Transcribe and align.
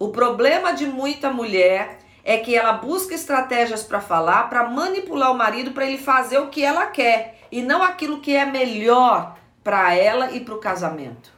O 0.00 0.08
problema 0.08 0.72
de 0.72 0.86
muita 0.86 1.30
mulher 1.30 1.98
é 2.24 2.38
que 2.38 2.56
ela 2.56 2.72
busca 2.72 3.14
estratégias 3.14 3.82
para 3.82 4.00
falar, 4.00 4.48
para 4.48 4.66
manipular 4.66 5.30
o 5.30 5.36
marido 5.36 5.72
para 5.72 5.84
ele 5.84 5.98
fazer 5.98 6.38
o 6.38 6.48
que 6.48 6.64
ela 6.64 6.86
quer 6.86 7.38
e 7.52 7.60
não 7.60 7.82
aquilo 7.82 8.22
que 8.22 8.34
é 8.34 8.46
melhor 8.46 9.36
para 9.62 9.94
ela 9.94 10.32
e 10.32 10.40
para 10.40 10.54
o 10.54 10.58
casamento. 10.58 11.30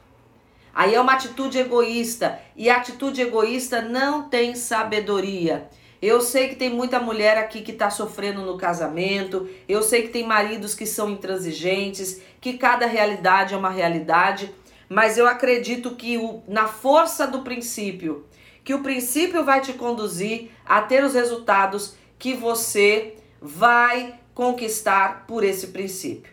Aí 0.73 0.95
é 0.95 1.01
uma 1.01 1.11
atitude 1.11 1.59
egoísta 1.59 2.39
e 2.55 2.69
a 2.69 2.77
atitude 2.77 3.21
egoísta 3.21 3.81
não 3.81 4.29
tem 4.29 4.55
sabedoria. 4.55 5.67
Eu 6.01 6.21
sei 6.21 6.47
que 6.47 6.55
tem 6.55 6.69
muita 6.69 7.01
mulher 7.01 7.37
aqui 7.37 7.63
que 7.63 7.71
está 7.71 7.89
sofrendo 7.89 8.43
no 8.43 8.57
casamento, 8.57 9.45
eu 9.67 9.83
sei 9.83 10.03
que 10.03 10.07
tem 10.07 10.25
maridos 10.25 10.73
que 10.73 10.85
são 10.85 11.09
intransigentes, 11.09 12.21
que 12.39 12.53
cada 12.53 12.85
realidade 12.85 13.53
é 13.53 13.57
uma 13.57 13.69
realidade, 13.69 14.55
mas 14.87 15.17
eu 15.17 15.27
acredito 15.27 15.95
que 15.95 16.17
o, 16.17 16.41
na 16.47 16.65
força 16.67 17.27
do 17.27 17.41
princípio, 17.41 18.25
que 18.63 18.73
o 18.73 18.81
princípio 18.81 19.43
vai 19.43 19.61
te 19.61 19.73
conduzir 19.73 20.51
a 20.65 20.81
ter 20.81 21.03
os 21.03 21.13
resultados 21.13 21.95
que 22.17 22.33
você 22.33 23.17
vai 23.41 24.19
conquistar 24.33 25.25
por 25.27 25.43
esse 25.43 25.67
princípio. 25.67 26.31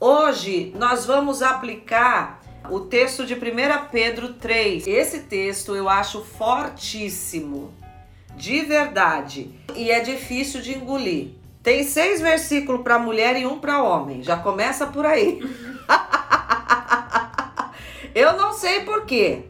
Hoje 0.00 0.72
nós 0.76 1.06
vamos 1.06 1.42
aplicar 1.42 2.41
o 2.70 2.80
texto 2.80 3.26
de 3.26 3.34
1 3.34 3.38
Pedro 3.90 4.34
3. 4.34 4.86
Esse 4.86 5.20
texto 5.20 5.74
eu 5.74 5.88
acho 5.88 6.24
fortíssimo, 6.24 7.72
de 8.36 8.62
verdade, 8.62 9.50
e 9.74 9.90
é 9.90 10.00
difícil 10.00 10.60
de 10.60 10.76
engolir. 10.76 11.30
Tem 11.62 11.84
seis 11.84 12.20
versículos 12.20 12.82
para 12.82 12.98
mulher 12.98 13.36
e 13.36 13.46
um 13.46 13.58
para 13.58 13.82
homem. 13.82 14.22
Já 14.22 14.36
começa 14.36 14.86
por 14.86 15.06
aí. 15.06 15.40
eu 18.14 18.36
não 18.36 18.52
sei 18.52 18.80
por 18.80 19.06
quê. 19.06 19.44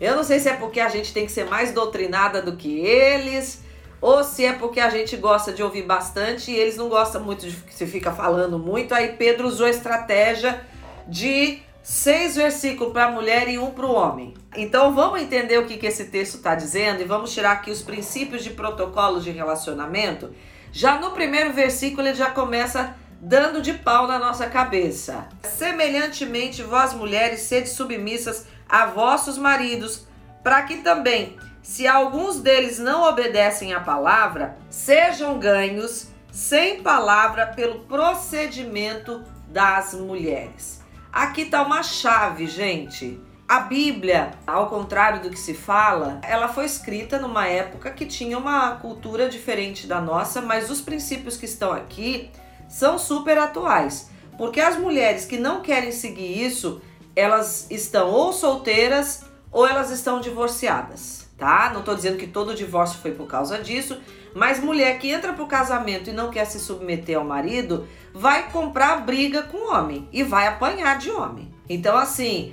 Eu 0.00 0.14
não 0.14 0.22
sei 0.22 0.38
se 0.38 0.48
é 0.48 0.54
porque 0.54 0.78
a 0.78 0.88
gente 0.88 1.12
tem 1.12 1.26
que 1.26 1.32
ser 1.32 1.46
mais 1.46 1.72
doutrinada 1.72 2.40
do 2.40 2.56
que 2.56 2.78
eles 2.78 3.64
ou 4.00 4.22
se 4.22 4.44
é 4.44 4.52
porque 4.52 4.78
a 4.78 4.88
gente 4.88 5.16
gosta 5.16 5.52
de 5.52 5.60
ouvir 5.60 5.82
bastante 5.82 6.52
e 6.52 6.56
eles 6.56 6.76
não 6.76 6.88
gostam 6.88 7.22
muito 7.22 7.48
de 7.48 7.74
se 7.74 7.86
fica 7.86 8.12
falando 8.12 8.58
muito. 8.58 8.94
Aí 8.94 9.14
Pedro 9.14 9.48
usou 9.48 9.66
a 9.66 9.70
estratégia 9.70 10.64
de 11.08 11.60
seis 11.88 12.36
versículos 12.36 12.92
para 12.92 13.06
a 13.06 13.10
mulher 13.10 13.48
e 13.48 13.58
um 13.58 13.70
para 13.70 13.86
o 13.86 13.94
homem. 13.94 14.34
Então 14.54 14.94
vamos 14.94 15.22
entender 15.22 15.56
o 15.56 15.64
que, 15.64 15.78
que 15.78 15.86
esse 15.86 16.04
texto 16.04 16.34
está 16.34 16.54
dizendo 16.54 17.00
e 17.00 17.06
vamos 17.06 17.32
tirar 17.32 17.52
aqui 17.52 17.70
os 17.70 17.80
princípios 17.80 18.44
de 18.44 18.50
protocolos 18.50 19.24
de 19.24 19.30
relacionamento. 19.30 20.30
Já 20.70 21.00
no 21.00 21.12
primeiro 21.12 21.50
versículo 21.54 22.06
ele 22.06 22.14
já 22.14 22.30
começa 22.30 22.94
dando 23.18 23.62
de 23.62 23.72
pau 23.72 24.06
na 24.06 24.18
nossa 24.18 24.46
cabeça. 24.48 25.28
Semelhantemente, 25.42 26.62
vós 26.62 26.92
mulheres, 26.92 27.40
sede 27.40 27.70
submissas 27.70 28.46
a 28.68 28.84
vossos 28.84 29.38
maridos, 29.38 30.06
para 30.44 30.60
que 30.64 30.82
também 30.82 31.38
se 31.62 31.86
alguns 31.86 32.38
deles 32.38 32.78
não 32.78 33.08
obedecem 33.08 33.72
à 33.72 33.80
palavra, 33.80 34.58
sejam 34.68 35.38
ganhos 35.38 36.08
sem 36.30 36.82
palavra 36.82 37.46
pelo 37.46 37.80
procedimento 37.80 39.24
das 39.48 39.94
mulheres. 39.94 40.77
Aqui 41.12 41.42
está 41.42 41.62
uma 41.62 41.82
chave, 41.82 42.46
gente. 42.46 43.20
A 43.48 43.60
Bíblia, 43.60 44.32
ao 44.46 44.68
contrário 44.68 45.22
do 45.22 45.30
que 45.30 45.38
se 45.38 45.54
fala, 45.54 46.20
ela 46.22 46.48
foi 46.48 46.66
escrita 46.66 47.18
numa 47.18 47.46
época 47.46 47.90
que 47.90 48.04
tinha 48.04 48.36
uma 48.36 48.76
cultura 48.76 49.28
diferente 49.28 49.86
da 49.86 50.00
nossa, 50.00 50.42
mas 50.42 50.70
os 50.70 50.80
princípios 50.80 51.36
que 51.36 51.46
estão 51.46 51.72
aqui 51.72 52.30
são 52.68 52.98
super 52.98 53.38
atuais. 53.38 54.10
Porque 54.36 54.60
as 54.60 54.78
mulheres 54.78 55.24
que 55.24 55.38
não 55.38 55.62
querem 55.62 55.92
seguir 55.92 56.44
isso, 56.44 56.80
elas 57.16 57.70
estão 57.70 58.10
ou 58.10 58.32
solteiras 58.32 59.24
ou 59.50 59.66
elas 59.66 59.90
estão 59.90 60.20
divorciadas 60.20 61.27
tá? 61.38 61.70
Não 61.72 61.82
tô 61.82 61.94
dizendo 61.94 62.18
que 62.18 62.26
todo 62.26 62.54
divórcio 62.54 63.00
foi 63.00 63.12
por 63.12 63.26
causa 63.26 63.58
disso, 63.58 63.98
mas 64.34 64.60
mulher 64.60 64.98
que 64.98 65.08
entra 65.08 65.32
pro 65.32 65.46
casamento 65.46 66.10
e 66.10 66.12
não 66.12 66.30
quer 66.30 66.44
se 66.44 66.58
submeter 66.58 67.16
ao 67.16 67.24
marido, 67.24 67.86
vai 68.12 68.50
comprar 68.50 69.06
briga 69.06 69.44
com 69.44 69.72
homem 69.72 70.08
e 70.12 70.22
vai 70.22 70.48
apanhar 70.48 70.98
de 70.98 71.10
homem. 71.10 71.50
Então 71.68 71.96
assim, 71.96 72.52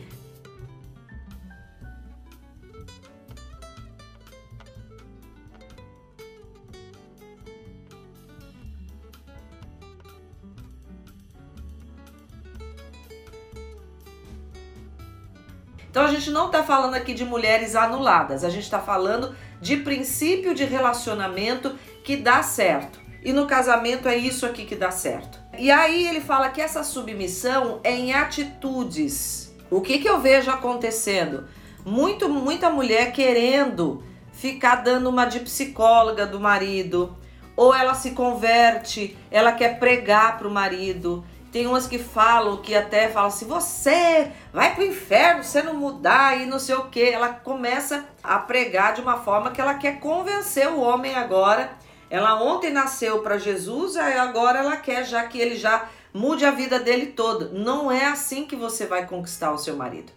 Então 15.95 16.03
a 16.03 16.11
gente 16.11 16.29
não 16.29 16.47
está 16.47 16.61
falando 16.61 16.95
aqui 16.95 17.13
de 17.13 17.23
mulheres 17.23 17.73
anuladas, 17.73 18.43
a 18.43 18.49
gente 18.49 18.65
está 18.65 18.81
falando 18.81 19.33
de 19.61 19.77
princípio 19.77 20.53
de 20.53 20.65
relacionamento 20.65 21.73
que 22.03 22.17
dá 22.17 22.43
certo. 22.43 22.99
E 23.23 23.31
no 23.31 23.45
casamento 23.47 24.09
é 24.09 24.17
isso 24.17 24.45
aqui 24.45 24.65
que 24.65 24.75
dá 24.75 24.91
certo. 24.91 25.39
E 25.57 25.71
aí 25.71 26.05
ele 26.05 26.19
fala 26.19 26.49
que 26.49 26.59
essa 26.59 26.83
submissão 26.83 27.79
é 27.81 27.93
em 27.93 28.13
atitudes. 28.13 29.55
O 29.71 29.79
que, 29.79 29.99
que 29.99 30.09
eu 30.09 30.19
vejo 30.19 30.51
acontecendo? 30.51 31.45
Muito, 31.85 32.27
muita 32.27 32.69
mulher 32.69 33.13
querendo 33.13 34.03
ficar 34.33 34.83
dando 34.83 35.09
uma 35.09 35.23
de 35.23 35.39
psicóloga 35.39 36.27
do 36.27 36.41
marido, 36.41 37.15
ou 37.55 37.73
ela 37.73 37.93
se 37.93 38.11
converte, 38.11 39.17
ela 39.31 39.53
quer 39.53 39.79
pregar 39.79 40.37
para 40.37 40.47
o 40.49 40.51
marido, 40.51 41.23
tem 41.55 41.67
umas 41.67 41.87
que 41.87 41.97
falam, 41.97 42.57
que 42.57 42.75
até 42.75 43.07
falam 43.07 43.29
assim: 43.29 43.45
você 43.45 44.29
vai 44.51 44.75
pro 44.75 44.83
inferno 44.83 45.41
se 45.41 45.61
não 45.61 45.73
mudar 45.73 46.37
e 46.37 46.45
não 46.45 46.59
sei 46.59 46.75
o 46.75 46.89
que. 46.89 47.01
Ela 47.01 47.29
começa 47.29 48.03
a 48.21 48.37
pregar 48.39 48.93
de 48.93 48.99
uma 48.99 49.19
forma 49.19 49.51
que 49.51 49.61
ela 49.61 49.75
quer 49.75 50.01
convencer 50.01 50.67
o 50.67 50.81
homem 50.81 51.15
agora. 51.15 51.71
Ela 52.09 52.43
ontem 52.43 52.71
nasceu 52.71 53.19
para 53.19 53.37
Jesus, 53.37 53.95
aí 53.95 54.17
agora 54.17 54.59
ela 54.59 54.75
quer 54.75 55.05
já 55.05 55.23
que 55.27 55.39
ele 55.39 55.55
já 55.55 55.87
mude 56.13 56.43
a 56.43 56.51
vida 56.51 56.77
dele 56.77 57.05
toda. 57.05 57.47
Não 57.47 57.89
é 57.89 58.03
assim 58.03 58.45
que 58.45 58.57
você 58.57 58.85
vai 58.85 59.07
conquistar 59.07 59.53
o 59.53 59.57
seu 59.57 59.77
marido. 59.77 60.11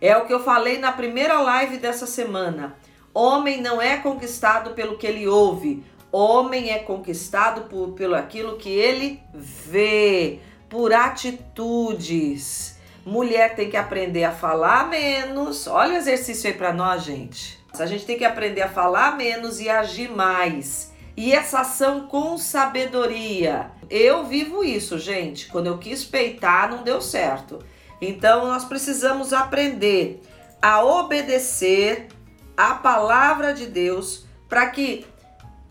É 0.00 0.16
o 0.16 0.24
que 0.24 0.32
eu 0.32 0.42
falei 0.42 0.78
na 0.78 0.92
primeira 0.92 1.42
live 1.42 1.76
dessa 1.76 2.06
semana. 2.06 2.74
Homem 3.12 3.60
não 3.60 3.82
é 3.82 3.98
conquistado 3.98 4.70
pelo 4.70 4.96
que 4.96 5.06
ele 5.06 5.28
ouve. 5.28 5.84
Homem 6.10 6.70
é 6.70 6.78
conquistado 6.78 7.68
por, 7.68 7.92
pelo 7.92 8.14
aquilo 8.14 8.56
que 8.56 8.70
ele 8.70 9.22
vê 9.34 10.40
por 10.70 10.94
atitudes. 10.94 12.78
Mulher 13.04 13.56
tem 13.56 13.68
que 13.68 13.76
aprender 13.76 14.24
a 14.24 14.32
falar 14.32 14.88
menos. 14.88 15.66
Olha 15.66 15.94
o 15.94 15.96
exercício 15.96 16.48
aí 16.48 16.56
para 16.56 16.72
nós, 16.72 17.02
gente. 17.02 17.58
A 17.78 17.86
gente 17.86 18.06
tem 18.06 18.16
que 18.16 18.24
aprender 18.24 18.62
a 18.62 18.68
falar 18.68 19.16
menos 19.16 19.60
e 19.60 19.68
agir 19.68 20.10
mais. 20.10 20.92
E 21.16 21.32
essa 21.32 21.60
ação 21.60 22.06
com 22.06 22.38
sabedoria. 22.38 23.72
Eu 23.90 24.24
vivo 24.24 24.62
isso, 24.62 24.98
gente. 24.98 25.48
Quando 25.48 25.66
eu 25.66 25.78
quis 25.78 26.04
peitar, 26.04 26.70
não 26.70 26.84
deu 26.84 27.00
certo. 27.00 27.58
Então 28.00 28.46
nós 28.46 28.64
precisamos 28.64 29.32
aprender 29.32 30.22
a 30.62 30.82
obedecer 30.84 32.08
a 32.56 32.74
palavra 32.74 33.52
de 33.52 33.66
Deus 33.66 34.24
para 34.48 34.66
que 34.68 35.06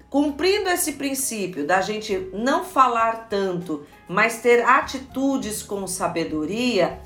Cumprindo 0.09 0.69
esse 0.69 0.93
princípio 0.93 1.67
da 1.67 1.81
gente 1.81 2.29
não 2.33 2.65
falar 2.65 3.27
tanto, 3.29 3.85
mas 4.07 4.41
ter 4.41 4.65
atitudes 4.65 5.61
com 5.61 5.85
sabedoria, 5.85 6.99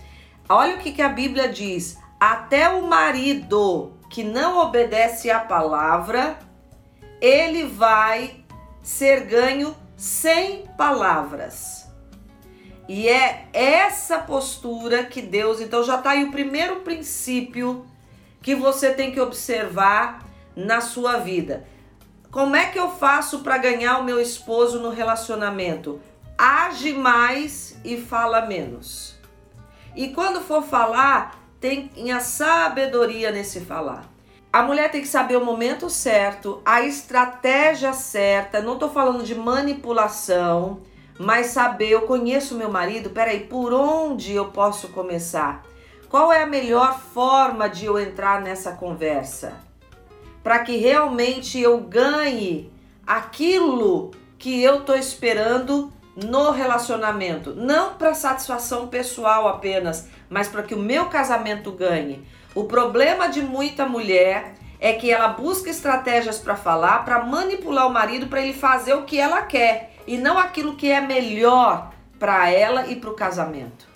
olha 0.47 0.75
o 0.75 0.79
que, 0.79 0.93
que 0.93 1.01
a 1.01 1.09
Bíblia 1.09 1.49
diz: 1.49 1.97
até 2.17 2.69
o 2.69 2.87
marido 2.87 3.97
que 4.09 4.23
não 4.23 4.59
obedece 4.59 5.29
à 5.29 5.39
palavra, 5.39 6.39
ele 7.19 7.65
vai 7.65 8.45
ser 8.81 9.25
ganho 9.25 9.75
sem 9.97 10.65
palavras. 10.77 11.87
E 12.87 13.09
é 13.09 13.47
essa 13.51 14.19
postura 14.19 15.03
que 15.03 15.21
Deus, 15.21 15.59
então 15.59 15.83
já 15.83 15.95
está 15.95 16.11
aí 16.11 16.23
o 16.25 16.31
primeiro 16.31 16.81
princípio 16.81 17.85
que 18.41 18.55
você 18.55 18.93
tem 18.93 19.11
que 19.11 19.19
observar 19.19 20.25
na 20.55 20.79
sua 20.79 21.17
vida. 21.17 21.65
Como 22.33 22.55
é 22.55 22.65
que 22.65 22.79
eu 22.79 22.89
faço 22.89 23.41
para 23.41 23.59
ganhar 23.59 23.99
o 23.99 24.03
meu 24.03 24.19
esposo 24.19 24.79
no 24.79 24.89
relacionamento? 24.89 26.01
Age 26.35 26.91
mais 26.91 27.77
e 27.85 27.95
fala 27.95 28.47
menos. 28.47 29.15
E 29.95 30.07
quando 30.07 30.41
for 30.41 30.63
falar, 30.63 31.39
tenha 31.61 32.19
sabedoria 32.21 33.29
nesse 33.29 33.59
falar. 33.59 34.05
A 34.51 34.63
mulher 34.63 34.89
tem 34.89 35.01
que 35.01 35.07
saber 35.07 35.37
o 35.37 35.45
momento 35.45 35.91
certo, 35.91 36.59
a 36.65 36.81
estratégia 36.81 37.93
certa. 37.93 38.63
Não 38.63 38.73
estou 38.73 38.89
falando 38.89 39.23
de 39.23 39.35
manipulação, 39.35 40.81
mas 41.19 41.47
saber, 41.47 41.91
eu 41.91 42.01
conheço 42.01 42.55
meu 42.55 42.71
marido, 42.71 43.11
peraí, 43.11 43.41
por 43.41 43.71
onde 43.71 44.33
eu 44.33 44.45
posso 44.45 44.87
começar? 44.87 45.63
Qual 46.09 46.33
é 46.33 46.41
a 46.41 46.47
melhor 46.47 46.99
forma 46.99 47.69
de 47.69 47.85
eu 47.85 47.99
entrar 47.99 48.41
nessa 48.41 48.71
conversa? 48.71 49.53
Para 50.43 50.59
que 50.59 50.75
realmente 50.77 51.59
eu 51.59 51.79
ganhe 51.79 52.71
aquilo 53.07 54.11
que 54.37 54.61
eu 54.61 54.79
estou 54.79 54.95
esperando 54.95 55.91
no 56.15 56.51
relacionamento, 56.51 57.55
não 57.55 57.93
para 57.93 58.13
satisfação 58.13 58.87
pessoal 58.87 59.47
apenas, 59.47 60.07
mas 60.29 60.47
para 60.47 60.63
que 60.63 60.75
o 60.75 60.79
meu 60.79 61.05
casamento 61.05 61.71
ganhe. 61.71 62.23
O 62.53 62.65
problema 62.65 63.27
de 63.27 63.41
muita 63.41 63.85
mulher 63.85 64.53
é 64.79 64.93
que 64.93 65.09
ela 65.09 65.29
busca 65.29 65.69
estratégias 65.69 66.37
para 66.37 66.55
falar, 66.55 67.05
para 67.05 67.23
manipular 67.23 67.87
o 67.87 67.93
marido 67.93 68.27
para 68.27 68.41
ele 68.41 68.53
fazer 68.53 68.93
o 68.93 69.03
que 69.03 69.17
ela 69.17 69.41
quer 69.41 69.95
e 70.05 70.17
não 70.17 70.37
aquilo 70.37 70.75
que 70.75 70.91
é 70.91 70.99
melhor 70.99 71.93
para 72.19 72.51
ela 72.51 72.85
e 72.87 72.97
para 72.97 73.09
o 73.09 73.15
casamento. 73.15 73.87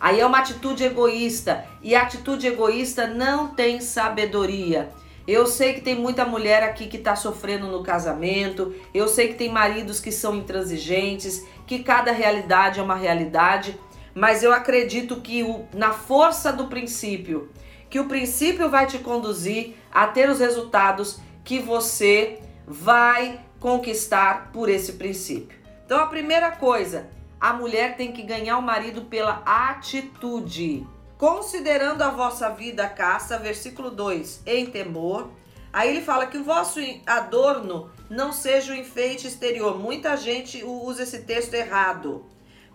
Aí 0.00 0.20
é 0.20 0.26
uma 0.26 0.38
atitude 0.38 0.84
egoísta 0.84 1.64
e 1.82 1.94
a 1.94 2.02
atitude 2.02 2.46
egoísta 2.46 3.06
não 3.06 3.48
tem 3.48 3.80
sabedoria. 3.80 4.90
Eu 5.26 5.46
sei 5.46 5.74
que 5.74 5.80
tem 5.80 5.96
muita 5.96 6.24
mulher 6.24 6.62
aqui 6.62 6.86
que 6.86 6.98
está 6.98 7.16
sofrendo 7.16 7.66
no 7.66 7.82
casamento. 7.82 8.74
Eu 8.94 9.08
sei 9.08 9.28
que 9.28 9.34
tem 9.34 9.50
maridos 9.50 9.98
que 9.98 10.12
são 10.12 10.36
intransigentes, 10.36 11.44
que 11.66 11.80
cada 11.80 12.12
realidade 12.12 12.78
é 12.78 12.82
uma 12.82 12.94
realidade. 12.94 13.78
Mas 14.14 14.42
eu 14.42 14.52
acredito 14.52 15.20
que 15.20 15.42
o, 15.42 15.66
na 15.74 15.92
força 15.92 16.52
do 16.52 16.68
princípio, 16.68 17.50
que 17.90 17.98
o 17.98 18.06
princípio 18.06 18.70
vai 18.70 18.86
te 18.86 18.98
conduzir 18.98 19.74
a 19.92 20.06
ter 20.06 20.30
os 20.30 20.38
resultados 20.38 21.18
que 21.44 21.58
você 21.58 22.38
vai 22.66 23.40
conquistar 23.58 24.50
por 24.52 24.68
esse 24.68 24.92
princípio. 24.92 25.58
Então 25.84 25.98
a 26.00 26.06
primeira 26.06 26.52
coisa, 26.52 27.08
a 27.40 27.52
mulher 27.52 27.96
tem 27.96 28.12
que 28.12 28.22
ganhar 28.22 28.58
o 28.58 28.62
marido 28.62 29.02
pela 29.02 29.42
atitude. 29.44 30.86
Considerando 31.18 32.02
a 32.02 32.10
vossa 32.10 32.50
vida 32.50 32.86
caça, 32.88 33.38
versículo 33.38 33.90
2, 33.90 34.42
em 34.44 34.66
temor. 34.66 35.30
Aí 35.72 35.88
ele 35.88 36.02
fala 36.02 36.26
que 36.26 36.36
o 36.36 36.44
vosso 36.44 36.78
adorno 37.06 37.90
não 38.10 38.32
seja 38.32 38.72
o 38.72 38.76
enfeite 38.76 39.26
exterior. 39.26 39.78
Muita 39.78 40.14
gente 40.16 40.62
usa 40.62 41.04
esse 41.04 41.22
texto 41.22 41.54
errado, 41.54 42.26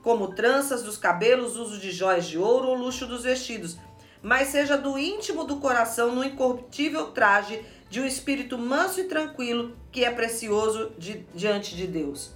como 0.02 0.34
tranças 0.34 0.82
dos 0.82 0.98
cabelos, 0.98 1.56
uso 1.56 1.80
de 1.80 1.92
joias 1.92 2.26
de 2.26 2.40
ouro 2.40 2.70
ou 2.70 2.76
luxo 2.76 3.06
dos 3.06 3.24
vestidos, 3.24 3.78
mas 4.24 4.48
seja 4.48 4.76
do 4.76 4.98
íntimo 4.98 5.44
do 5.44 5.58
coração, 5.58 6.16
no 6.16 6.24
incorruptível 6.24 7.12
traje 7.12 7.64
de 7.92 8.02
um 8.02 8.06
espírito 8.06 8.58
manso 8.58 9.02
e 9.02 9.04
tranquilo, 9.04 9.76
que 9.92 10.04
é 10.04 10.10
precioso 10.10 10.92
de, 10.98 11.26
diante 11.36 11.76
de 11.76 11.86
Deus. 11.86 12.32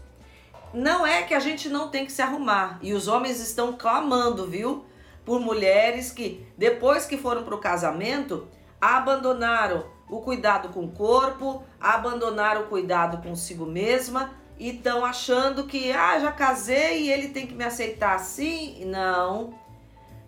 Não 0.72 1.06
é 1.06 1.24
que 1.24 1.34
a 1.34 1.40
gente 1.40 1.68
não 1.68 1.90
tem 1.90 2.06
que 2.06 2.12
se 2.12 2.22
arrumar, 2.22 2.78
e 2.82 2.94
os 2.94 3.08
homens 3.08 3.40
estão 3.40 3.74
clamando, 3.74 4.46
viu? 4.46 4.86
Por 5.26 5.40
mulheres 5.40 6.12
que, 6.12 6.46
depois 6.58 7.06
que 7.06 7.18
foram 7.18 7.44
para 7.44 7.56
o 7.56 7.60
casamento, 7.60 8.48
abandonaram 8.80 9.86
o 10.08 10.22
cuidado 10.22 10.70
com 10.70 10.86
o 10.86 10.92
corpo, 10.92 11.64
abandonaram 11.80 12.62
o 12.62 12.68
cuidado 12.68 13.18
consigo 13.28 13.66
mesma 13.66 14.32
e 14.60 14.70
estão 14.70 15.04
achando 15.04 15.66
que, 15.66 15.92
ah, 15.92 16.20
já 16.20 16.32
casei 16.32 17.04
e 17.04 17.12
ele 17.12 17.30
tem 17.30 17.48
que 17.48 17.56
me 17.56 17.64
aceitar 17.64 18.16
assim. 18.16 18.86
Não. 18.86 19.54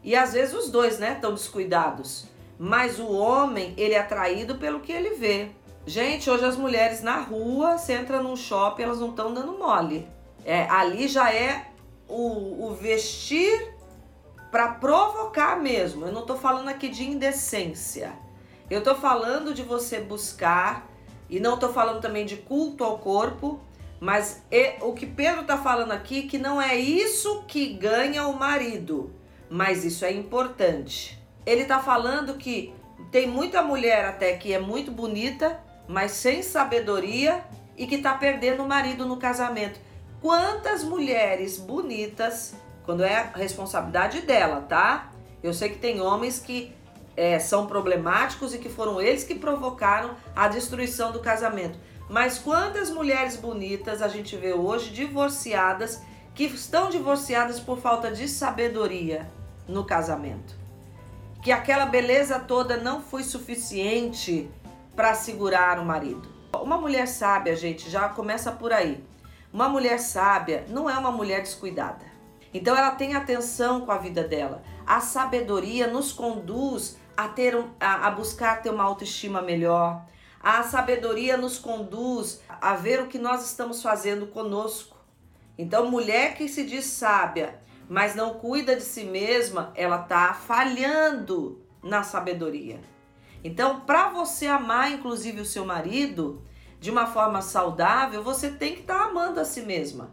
E 0.04 0.16
às 0.16 0.34
vezes 0.34 0.56
os 0.56 0.70
dois, 0.70 1.00
né, 1.00 1.14
estão 1.14 1.34
descuidados. 1.34 2.26
Mas 2.58 3.00
o 3.00 3.12
homem, 3.12 3.74
ele 3.78 3.94
é 3.94 4.00
atraído 4.00 4.56
pelo 4.56 4.80
que 4.80 4.92
ele 4.92 5.12
vê. 5.12 5.52
Gente, 5.86 6.30
hoje 6.30 6.44
as 6.44 6.58
mulheres 6.58 7.02
na 7.02 7.18
rua, 7.22 7.78
você 7.78 7.94
entra 7.94 8.22
num 8.22 8.36
shopping, 8.36 8.84
elas 8.84 9.00
não 9.00 9.12
estão 9.12 9.34
dando 9.34 9.58
mole. 9.58 10.08
É, 10.44 10.64
ali 10.70 11.08
já 11.08 11.32
é 11.32 11.68
o, 12.10 12.68
o 12.68 12.74
vestir 12.74 13.77
para 14.52 14.70
provocar 14.70 15.62
mesmo. 15.62 16.06
Eu 16.06 16.12
não 16.12 16.22
estou 16.22 16.38
falando 16.38 16.70
aqui 16.70 16.90
de 16.90 17.04
indecência. 17.04 18.14
Eu 18.70 18.80
estou 18.80 18.96
falando 18.96 19.54
de 19.54 19.64
você 19.64 20.00
buscar 20.00 20.88
e 21.30 21.40
não 21.40 21.56
estou 21.56 21.72
falando 21.72 22.02
também 22.02 22.26
de 22.26 22.38
culto 22.38 22.84
ao 22.84 22.98
corpo, 23.00 23.60
mas 24.00 24.44
o 24.82 24.94
que 24.94 25.06
Pedro 25.06 25.42
está 25.42 25.58
falando 25.58 25.92
aqui 25.92 26.24
que 26.24 26.38
não 26.38 26.62
é 26.62 26.76
isso 26.76 27.44
que 27.48 27.74
ganha 27.74 28.28
o 28.28 28.38
marido, 28.38 29.14
mas 29.50 29.84
isso 29.84 30.06
é 30.06 30.12
importante. 30.12 31.18
Ele 31.46 31.62
está 31.62 31.80
falando 31.80 32.36
que 32.36 32.74
tem 33.12 33.28
muita 33.28 33.62
mulher 33.62 34.06
até 34.06 34.36
que 34.36 34.54
é 34.54 34.60
muito 34.60 34.92
bonita, 34.92 35.60
mas 35.88 36.12
sem 36.12 36.42
sabedoria 36.42 37.44
e 37.78 37.88
que 37.88 37.96
está 37.96 38.14
perdendo 38.14 38.64
o 38.64 38.68
marido 38.68 39.06
no 39.06 39.18
casamento. 39.18 39.80
Quantas 40.22 40.84
mulheres 40.84 41.58
bonitas 41.58 42.54
quando 42.88 43.04
é 43.04 43.32
responsabilidade 43.36 44.22
dela, 44.22 44.62
tá? 44.62 45.12
Eu 45.44 45.54
sei 45.54 45.68
que 45.68 45.78
tem 45.78 46.00
homens 46.00 46.40
que 46.40 46.74
é, 47.18 47.38
são 47.38 47.68
problemáticos 47.68 48.54
e 48.54 48.58
que 48.60 48.70
foram 48.70 49.02
eles 49.02 49.26
que 49.26 49.36
provocaram 49.36 50.16
a 50.34 50.48
destruição 50.48 51.12
do 51.12 51.20
casamento. 51.20 51.78
Mas 52.10 52.40
quantas 52.40 52.90
mulheres 52.90 53.36
bonitas 53.36 54.02
a 54.02 54.08
gente 54.08 54.38
vê 54.38 54.54
hoje 54.54 54.92
divorciadas 54.92 56.02
que 56.34 56.46
estão 56.46 56.90
divorciadas 56.90 57.60
por 57.60 57.78
falta 57.78 58.10
de 58.10 58.26
sabedoria 58.26 59.30
no 59.68 59.84
casamento? 59.84 60.56
Que 61.44 61.52
aquela 61.52 61.86
beleza 61.86 62.40
toda 62.40 62.78
não 62.78 63.02
foi 63.02 63.22
suficiente 63.22 64.50
para 64.96 65.14
segurar 65.14 65.78
o 65.78 65.86
marido. 65.86 66.26
Uma 66.54 66.78
mulher 66.78 67.06
sábia, 67.06 67.54
gente, 67.54 67.90
já 67.90 68.08
começa 68.08 68.50
por 68.50 68.72
aí. 68.72 69.04
Uma 69.52 69.68
mulher 69.68 70.00
sábia 70.00 70.66
não 70.70 70.90
é 70.90 70.98
uma 70.98 71.12
mulher 71.12 71.42
descuidada. 71.42 72.07
Então 72.54 72.76
ela 72.76 72.92
tem 72.92 73.16
atenção 73.16 73.82
com 73.82 73.92
a 73.92 73.98
vida 73.98 74.24
dela. 74.24 74.64
A 74.86 75.00
sabedoria 75.00 75.88
nos 75.88 76.12
conduz 76.12 76.98
a 77.16 77.28
ter 77.28 77.56
um, 77.56 77.70
a, 77.80 78.08
a 78.08 78.12
buscar 78.12 78.62
ter 78.62 78.70
uma 78.70 78.84
autoestima 78.84 79.42
melhor. 79.42 80.06
A 80.40 80.64
sabedoria 80.64 81.36
nos 81.36 81.58
conduz 81.58 82.42
a 82.62 82.76
ver 82.76 83.02
o 83.02 83.08
que 83.08 83.18
nós 83.18 83.46
estamos 83.46 83.82
fazendo 83.82 84.28
conosco. 84.28 84.98
Então, 85.58 85.90
mulher 85.90 86.36
que 86.36 86.48
se 86.48 86.64
diz 86.64 86.86
sábia, 86.86 87.60
mas 87.90 88.16
não 88.16 88.36
cuida 88.36 88.76
de 88.76 88.84
si 88.84 89.04
mesma, 89.04 89.72
ela 89.76 90.02
está 90.02 90.34
falhando 90.34 91.62
na 91.82 92.04
sabedoria. 92.04 92.80
Então, 93.44 93.82
para 93.82 94.10
você 94.10 94.46
amar, 94.46 94.92
inclusive, 94.92 95.42
o 95.42 95.46
seu 95.46 95.66
marido 95.66 96.44
de 96.80 96.92
uma 96.92 97.08
forma 97.08 97.42
saudável, 97.42 98.24
você 98.24 98.52
tem 98.52 98.76
que 98.76 98.82
estar 98.82 99.00
tá 99.00 99.06
amando 99.06 99.40
a 99.40 99.46
si 99.46 99.62
mesma. 99.62 100.12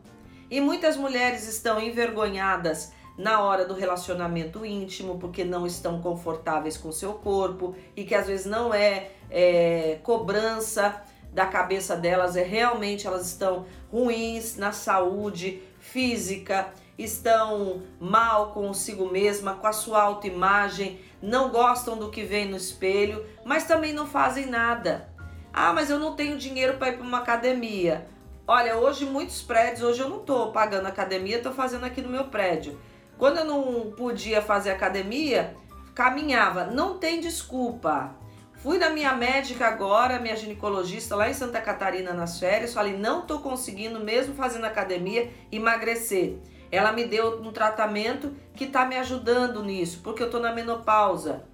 E 0.55 0.61
muitas 0.61 0.97
mulheres 0.97 1.49
estão 1.49 1.81
envergonhadas 1.81 2.93
na 3.19 3.43
hora 3.43 3.65
do 3.65 3.75
relacionamento 3.75 4.65
íntimo 4.65 5.19
porque 5.19 5.43
não 5.43 5.67
estão 5.67 6.01
confortáveis 6.01 6.77
com 6.77 6.93
seu 6.93 7.15
corpo 7.15 7.75
e 7.97 8.05
que 8.05 8.15
às 8.15 8.29
vezes 8.29 8.47
não 8.47 8.73
é, 8.73 9.11
é 9.29 9.99
cobrança 10.05 11.03
da 11.33 11.45
cabeça 11.45 11.97
delas, 11.97 12.37
é 12.37 12.45
realmente 12.45 13.05
elas 13.05 13.27
estão 13.27 13.67
ruins 13.91 14.57
na 14.57 14.71
saúde 14.71 15.61
física, 15.81 16.73
estão 16.97 17.83
mal 17.99 18.53
consigo 18.53 19.11
mesma, 19.11 19.57
com 19.57 19.67
a 19.67 19.73
sua 19.73 20.03
autoimagem, 20.03 21.01
não 21.21 21.51
gostam 21.51 21.99
do 21.99 22.13
que 22.13 22.23
vem 22.23 22.49
no 22.49 22.57
espelho, 22.57 23.27
mas 23.45 23.65
também 23.65 23.93
não 23.93 24.07
fazem 24.07 24.47
nada. 24.47 25.13
Ah, 25.53 25.73
mas 25.73 25.91
eu 25.91 25.99
não 25.99 26.15
tenho 26.15 26.39
dinheiro 26.39 26.79
para 26.79 26.91
ir 26.91 26.99
para 26.99 27.05
uma 27.05 27.19
academia. 27.19 28.07
Olha, 28.47 28.77
hoje 28.77 29.07
muitos 29.07 29.41
prédios, 29.41 29.83
hoje 29.83 30.01
eu 30.01 30.09
não 30.11 30.19
estou 30.19 30.53
pagando 30.53 30.87
academia, 30.87 31.39
estou 31.39 31.53
fazendo 31.53 31.85
aqui 31.85 32.03
no 32.03 32.11
meu 32.11 32.25
prédio. 32.25 32.79
Quando 33.17 33.39
eu 33.39 33.45
não 33.47 33.93
podia 33.93 34.43
fazer 34.43 34.71
academia, 34.71 35.57
caminhava. 35.95 36.67
Não 36.67 36.99
tem 36.99 37.21
desculpa. 37.21 38.15
Fui 38.57 38.77
na 38.77 38.91
minha 38.91 39.15
médica 39.15 39.67
agora, 39.67 40.21
minha 40.21 40.37
ginecologista 40.37 41.17
lá 41.17 41.31
em 41.31 41.33
Santa 41.33 41.59
Catarina 41.59 42.13
nas 42.13 42.39
férias, 42.39 42.75
falei, 42.75 42.95
não 42.95 43.21
estou 43.21 43.41
conseguindo, 43.41 43.99
mesmo 44.01 44.35
fazendo 44.35 44.67
academia, 44.67 45.31
emagrecer. 45.51 46.37
Ela 46.71 46.93
me 46.93 47.07
deu 47.07 47.41
um 47.41 47.51
tratamento 47.51 48.35
que 48.55 48.65
está 48.65 48.85
me 48.85 48.97
ajudando 48.97 49.63
nisso, 49.63 50.01
porque 50.05 50.23
eu 50.23 50.27
estou 50.27 50.41
na 50.41 50.53
menopausa. 50.53 51.47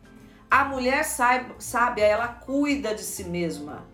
A 0.50 0.64
mulher 0.64 1.04
sabe, 1.04 1.54
sabe, 1.61 2.00
ela 2.00 2.26
cuida 2.26 2.97
de 2.97 3.02
si 3.02 3.23
mesma 3.23 3.89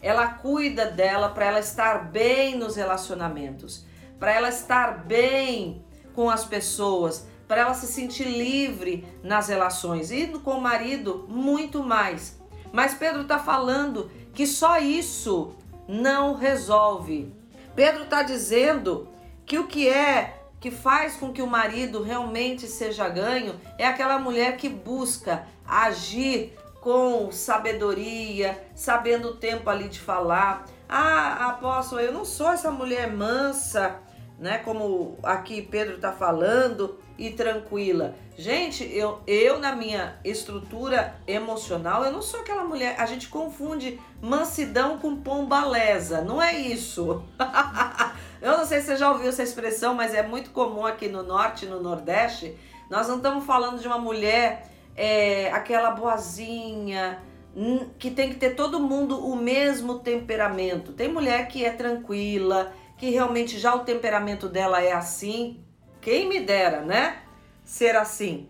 ela 0.00 0.26
cuida 0.28 0.86
dela 0.86 1.28
para 1.28 1.46
ela 1.46 1.60
estar 1.60 2.10
bem 2.10 2.56
nos 2.56 2.76
relacionamentos, 2.76 3.84
para 4.18 4.32
ela 4.32 4.48
estar 4.48 5.04
bem 5.04 5.84
com 6.14 6.30
as 6.30 6.44
pessoas, 6.44 7.26
para 7.46 7.62
ela 7.62 7.74
se 7.74 7.86
sentir 7.86 8.24
livre 8.24 9.06
nas 9.22 9.48
relações 9.48 10.10
e 10.10 10.26
com 10.28 10.52
o 10.52 10.60
marido 10.60 11.26
muito 11.28 11.82
mais. 11.82 12.40
Mas 12.72 12.94
Pedro 12.94 13.22
está 13.22 13.38
falando 13.38 14.10
que 14.32 14.46
só 14.46 14.78
isso 14.78 15.56
não 15.88 16.34
resolve. 16.34 17.34
Pedro 17.74 18.04
está 18.04 18.22
dizendo 18.22 19.08
que 19.44 19.58
o 19.58 19.66
que 19.66 19.88
é 19.88 20.36
que 20.60 20.70
faz 20.70 21.16
com 21.16 21.32
que 21.32 21.40
o 21.42 21.46
marido 21.46 22.02
realmente 22.02 22.68
seja 22.68 23.08
ganho 23.08 23.58
é 23.78 23.86
aquela 23.86 24.18
mulher 24.18 24.56
que 24.56 24.68
busca 24.68 25.46
agir 25.66 26.56
com 26.80 27.30
sabedoria, 27.30 28.62
sabendo 28.74 29.28
o 29.28 29.36
tempo 29.36 29.68
ali 29.68 29.88
de 29.88 30.00
falar. 30.00 30.66
Ah, 30.88 31.48
apóstolo, 31.50 32.00
eu 32.00 32.12
não 32.12 32.24
sou 32.24 32.50
essa 32.50 32.70
mulher 32.70 33.12
mansa, 33.12 33.96
né? 34.38 34.58
Como 34.58 35.18
aqui 35.22 35.62
Pedro 35.62 35.96
está 35.96 36.12
falando, 36.12 36.98
e 37.20 37.30
tranquila. 37.30 38.14
Gente, 38.34 38.82
eu, 38.96 39.20
eu 39.26 39.58
na 39.58 39.76
minha 39.76 40.18
estrutura 40.24 41.14
emocional, 41.26 42.02
eu 42.02 42.10
não 42.10 42.22
sou 42.22 42.40
aquela 42.40 42.64
mulher. 42.64 42.96
A 42.98 43.04
gente 43.04 43.28
confunde 43.28 44.00
mansidão 44.22 44.98
com 44.98 45.16
pombaleza. 45.16 46.22
Não 46.22 46.40
é 46.40 46.58
isso. 46.58 47.22
eu 48.40 48.56
não 48.56 48.64
sei 48.64 48.80
se 48.80 48.86
você 48.86 48.96
já 48.96 49.12
ouviu 49.12 49.28
essa 49.28 49.42
expressão, 49.42 49.94
mas 49.94 50.14
é 50.14 50.22
muito 50.22 50.48
comum 50.50 50.86
aqui 50.86 51.08
no 51.08 51.22
norte 51.22 51.66
no 51.66 51.82
nordeste. 51.82 52.56
Nós 52.88 53.06
não 53.06 53.18
estamos 53.18 53.44
falando 53.44 53.78
de 53.78 53.86
uma 53.86 53.98
mulher, 53.98 54.66
é, 55.02 55.50
aquela 55.50 55.92
boazinha, 55.92 57.22
hum, 57.56 57.88
que 57.98 58.10
tem 58.10 58.28
que 58.28 58.34
ter 58.34 58.54
todo 58.54 58.78
mundo 58.78 59.18
o 59.18 59.34
mesmo 59.34 60.00
temperamento. 60.00 60.92
Tem 60.92 61.08
mulher 61.08 61.48
que 61.48 61.64
é 61.64 61.70
tranquila, 61.70 62.74
que 62.98 63.08
realmente 63.08 63.58
já 63.58 63.74
o 63.74 63.78
temperamento 63.82 64.46
dela 64.46 64.82
é 64.82 64.92
assim, 64.92 65.64
quem 66.02 66.28
me 66.28 66.38
dera, 66.40 66.82
né? 66.82 67.22
Ser 67.64 67.96
assim. 67.96 68.46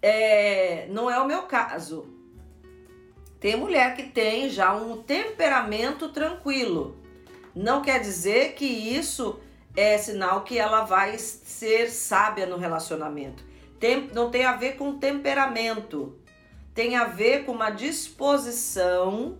É, 0.00 0.86
não 0.88 1.10
é 1.10 1.18
o 1.18 1.26
meu 1.26 1.42
caso. 1.42 2.06
Tem 3.40 3.56
mulher 3.56 3.96
que 3.96 4.04
tem 4.04 4.48
já 4.48 4.72
um 4.72 5.02
temperamento 5.02 6.10
tranquilo. 6.10 6.96
Não 7.52 7.82
quer 7.82 7.98
dizer 7.98 8.52
que 8.52 8.64
isso 8.64 9.40
é 9.76 9.98
sinal 9.98 10.44
que 10.44 10.56
ela 10.56 10.84
vai 10.84 11.18
ser 11.18 11.90
sábia 11.90 12.46
no 12.46 12.56
relacionamento. 12.56 13.55
Tem, 13.78 14.08
não 14.12 14.30
tem 14.30 14.44
a 14.44 14.56
ver 14.56 14.76
com 14.76 14.98
temperamento. 14.98 16.18
Tem 16.74 16.96
a 16.96 17.04
ver 17.04 17.44
com 17.44 17.52
uma 17.52 17.70
disposição 17.70 19.38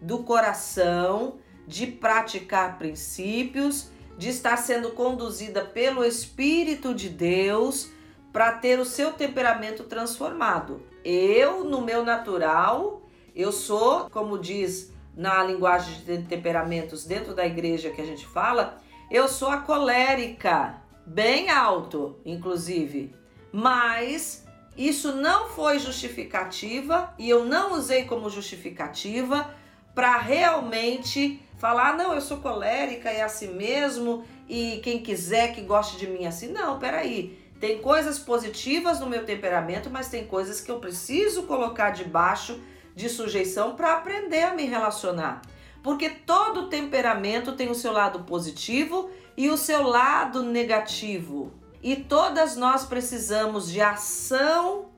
do 0.00 0.22
coração 0.22 1.38
de 1.66 1.86
praticar 1.86 2.78
princípios 2.78 3.90
de 4.20 4.28
estar 4.28 4.58
sendo 4.58 4.90
conduzida 4.90 5.64
pelo 5.64 6.04
Espírito 6.04 6.94
de 6.94 7.08
Deus 7.08 7.90
para 8.30 8.52
ter 8.52 8.78
o 8.78 8.84
seu 8.84 9.14
temperamento 9.14 9.84
transformado. 9.84 10.82
Eu, 11.02 11.64
no 11.64 11.80
meu 11.80 12.04
natural, 12.04 13.00
eu 13.34 13.50
sou, 13.50 14.10
como 14.10 14.38
diz 14.38 14.92
na 15.16 15.42
linguagem 15.42 16.04
de 16.04 16.22
temperamentos 16.24 17.06
dentro 17.06 17.34
da 17.34 17.46
igreja 17.46 17.88
que 17.88 18.02
a 18.02 18.04
gente 18.04 18.26
fala, 18.26 18.76
eu 19.10 19.26
sou 19.26 19.48
a 19.48 19.56
colérica, 19.56 20.82
bem 21.06 21.48
alto, 21.48 22.20
inclusive. 22.22 23.14
Mas 23.52 24.44
isso 24.76 25.16
não 25.16 25.48
foi 25.48 25.78
justificativa 25.78 27.12
e 27.18 27.28
eu 27.28 27.44
não 27.44 27.72
usei 27.72 28.04
como 28.04 28.30
justificativa 28.30 29.54
para 29.94 30.16
realmente 30.18 31.42
falar, 31.58 31.96
não, 31.96 32.14
eu 32.14 32.20
sou 32.20 32.38
colérica, 32.38 33.10
é 33.10 33.22
assim 33.22 33.48
mesmo, 33.48 34.24
e 34.48 34.80
quem 34.82 35.02
quiser 35.02 35.52
que 35.54 35.60
goste 35.60 35.98
de 35.98 36.06
mim 36.06 36.26
assim. 36.26 36.48
Não, 36.48 36.78
peraí. 36.78 37.38
Tem 37.60 37.82
coisas 37.82 38.18
positivas 38.18 38.98
no 39.00 39.06
meu 39.06 39.26
temperamento, 39.26 39.90
mas 39.90 40.08
tem 40.08 40.26
coisas 40.26 40.62
que 40.62 40.70
eu 40.70 40.78
preciso 40.78 41.42
colocar 41.42 41.90
debaixo 41.90 42.58
de 42.96 43.10
sujeição 43.10 43.76
para 43.76 43.92
aprender 43.92 44.42
a 44.44 44.54
me 44.54 44.64
relacionar. 44.64 45.42
Porque 45.82 46.08
todo 46.08 46.68
temperamento 46.70 47.52
tem 47.52 47.70
o 47.70 47.74
seu 47.74 47.92
lado 47.92 48.20
positivo 48.20 49.10
e 49.36 49.50
o 49.50 49.58
seu 49.58 49.82
lado 49.82 50.42
negativo. 50.42 51.52
E 51.82 51.96
todas 51.96 52.56
nós 52.56 52.84
precisamos 52.84 53.70
de 53.70 53.80
ação 53.80 54.90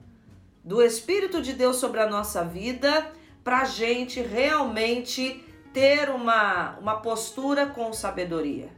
do 0.65 0.83
Espírito 0.83 1.41
de 1.41 1.53
Deus 1.53 1.77
sobre 1.77 2.01
a 2.01 2.09
nossa 2.09 2.45
vida 2.45 3.11
para 3.45 3.61
a 3.61 3.65
gente 3.65 4.21
realmente 4.21 5.45
ter 5.73 6.11
uma, 6.11 6.77
uma 6.79 6.97
postura 6.97 7.67
com 7.67 7.93
sabedoria. 7.93 8.69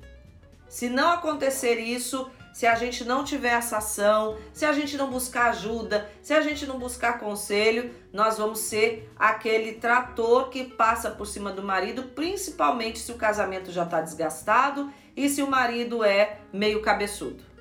Se 0.69 0.89
não 0.89 1.13
acontecer 1.13 1.77
isso, 1.77 2.31
se 2.53 2.67
a 2.67 2.75
gente 2.75 3.05
não 3.05 3.25
tiver 3.25 3.53
essa 3.53 3.79
ação, 3.79 4.37
se 4.53 4.65
a 4.65 4.73
gente 4.73 4.97
não 4.97 5.11
buscar 5.11 5.51
ajuda, 5.51 6.09
se 6.23 6.33
a 6.33 6.41
gente 6.41 6.67
não 6.67 6.79
buscar 6.79 7.19
conselho, 7.19 7.93
nós 8.13 8.39
vamos 8.39 8.61
ser 8.61 9.11
aquele 9.17 9.73
trator 9.73 10.51
que 10.51 10.65
passa 10.65 11.11
por 11.11 11.27
cima 11.27 11.51
do 11.51 11.63
marido, 11.63 12.05
principalmente 12.15 12.99
se 12.99 13.11
o 13.13 13.17
casamento 13.17 13.73
já 13.73 13.85
está 13.85 14.01
desgastado 14.01 14.93
e 15.17 15.29
se 15.29 15.43
o 15.43 15.51
marido 15.51 16.05
é 16.05 16.39
meio 16.53 16.81
cabeçudo. 16.83 17.54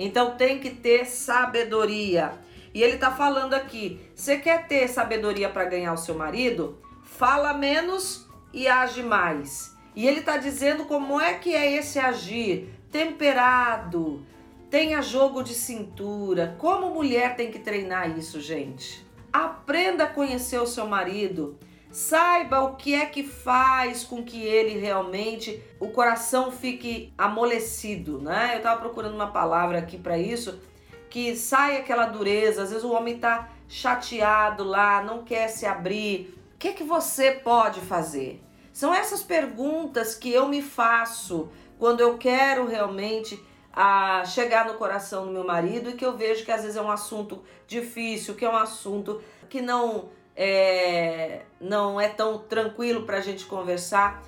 Então 0.00 0.34
tem 0.34 0.58
que 0.58 0.70
ter 0.70 1.04
sabedoria. 1.04 2.32
E 2.72 2.82
ele 2.82 2.94
está 2.94 3.10
falando 3.10 3.52
aqui: 3.52 4.00
você 4.14 4.38
quer 4.38 4.66
ter 4.66 4.88
sabedoria 4.88 5.50
para 5.50 5.66
ganhar 5.66 5.92
o 5.92 5.98
seu 5.98 6.14
marido? 6.14 6.78
Fala 7.04 7.52
menos 7.52 8.26
e 8.50 8.66
age 8.66 9.02
mais. 9.02 9.76
E 9.94 10.08
ele 10.08 10.20
está 10.20 10.38
dizendo 10.38 10.86
como 10.86 11.20
é 11.20 11.34
que 11.34 11.54
é 11.54 11.72
esse 11.72 11.98
agir 11.98 12.70
temperado, 12.90 14.24
tenha 14.70 15.02
jogo 15.02 15.42
de 15.42 15.52
cintura. 15.52 16.56
Como 16.58 16.94
mulher 16.94 17.36
tem 17.36 17.50
que 17.50 17.58
treinar 17.58 18.16
isso, 18.18 18.40
gente? 18.40 19.04
Aprenda 19.30 20.04
a 20.04 20.10
conhecer 20.10 20.60
o 20.60 20.66
seu 20.66 20.86
marido. 20.86 21.58
Saiba 21.90 22.60
o 22.60 22.76
que 22.76 22.94
é 22.94 23.06
que 23.06 23.22
faz 23.24 24.04
com 24.04 24.22
que 24.22 24.40
ele 24.42 24.78
realmente 24.78 25.62
o 25.80 25.88
coração 25.88 26.52
fique 26.52 27.12
amolecido, 27.18 28.20
né? 28.20 28.52
Eu 28.56 28.62
tava 28.62 28.80
procurando 28.80 29.14
uma 29.14 29.32
palavra 29.32 29.78
aqui 29.78 29.98
para 29.98 30.16
isso, 30.16 30.60
que 31.08 31.34
sai 31.34 31.76
aquela 31.76 32.06
dureza. 32.06 32.62
Às 32.62 32.70
vezes 32.70 32.84
o 32.84 32.92
homem 32.92 33.18
tá 33.18 33.50
chateado 33.68 34.62
lá, 34.64 35.02
não 35.02 35.24
quer 35.24 35.48
se 35.48 35.66
abrir, 35.66 36.40
que, 36.60 36.68
é 36.68 36.72
que 36.74 36.84
você 36.84 37.32
pode 37.32 37.80
fazer? 37.80 38.44
São 38.70 38.94
essas 38.94 39.22
perguntas 39.22 40.14
que 40.14 40.30
eu 40.30 40.46
me 40.46 40.60
faço 40.60 41.48
quando 41.78 42.00
eu 42.00 42.18
quero 42.18 42.66
realmente 42.66 43.42
a 43.72 44.22
chegar 44.26 44.66
no 44.66 44.74
coração 44.74 45.24
do 45.24 45.32
meu 45.32 45.42
marido 45.42 45.88
e 45.88 45.94
que 45.94 46.04
eu 46.04 46.18
vejo 46.18 46.44
que 46.44 46.52
às 46.52 46.60
vezes 46.60 46.76
é 46.76 46.82
um 46.82 46.90
assunto 46.90 47.42
difícil, 47.66 48.34
que 48.34 48.44
é 48.44 48.50
um 48.50 48.56
assunto 48.56 49.22
que 49.48 49.62
não 49.62 50.10
é, 50.36 51.42
não 51.60 52.00
é 52.00 52.08
tão 52.08 52.38
tranquilo 52.38 53.02
para 53.02 53.18
a 53.18 53.20
gente 53.20 53.44
conversar. 53.46 54.22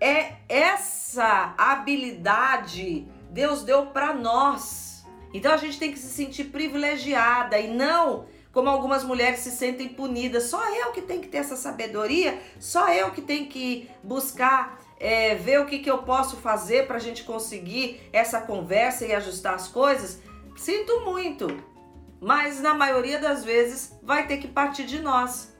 É 0.00 0.34
essa 0.48 1.54
habilidade 1.58 3.06
Deus 3.30 3.62
deu 3.62 3.86
para 3.86 4.14
nós. 4.14 5.06
Então 5.32 5.52
a 5.52 5.56
gente 5.56 5.78
tem 5.78 5.92
que 5.92 5.98
se 5.98 6.08
sentir 6.08 6.44
privilegiada 6.44 7.58
e 7.58 7.68
não 7.68 8.26
como 8.52 8.68
algumas 8.68 9.04
mulheres 9.04 9.40
se 9.40 9.50
sentem 9.50 9.88
punidas. 9.88 10.44
Só 10.44 10.74
eu 10.74 10.90
que 10.92 11.02
tenho 11.02 11.20
que 11.20 11.28
ter 11.28 11.38
essa 11.38 11.56
sabedoria, 11.56 12.40
só 12.58 12.92
eu 12.92 13.10
que 13.10 13.20
tenho 13.20 13.46
que 13.46 13.88
buscar 14.02 14.80
é, 14.98 15.34
ver 15.34 15.60
o 15.60 15.66
que, 15.66 15.78
que 15.78 15.90
eu 15.90 15.98
posso 15.98 16.36
fazer 16.36 16.86
para 16.86 16.96
a 16.96 17.00
gente 17.00 17.22
conseguir 17.24 18.00
essa 18.12 18.40
conversa 18.40 19.06
e 19.06 19.12
ajustar 19.12 19.54
as 19.54 19.68
coisas. 19.68 20.20
Sinto 20.56 21.04
muito, 21.04 21.46
mas 22.20 22.60
na 22.60 22.74
maioria 22.74 23.18
das 23.18 23.44
vezes 23.44 23.96
vai 24.02 24.26
ter 24.26 24.38
que 24.38 24.48
partir 24.48 24.84
de 24.84 25.00
nós. 25.00 25.54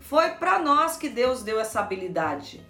Foi 0.00 0.30
para 0.30 0.58
nós 0.58 0.96
que 0.96 1.08
Deus 1.08 1.42
deu 1.42 1.60
essa 1.60 1.80
habilidade. 1.80 2.66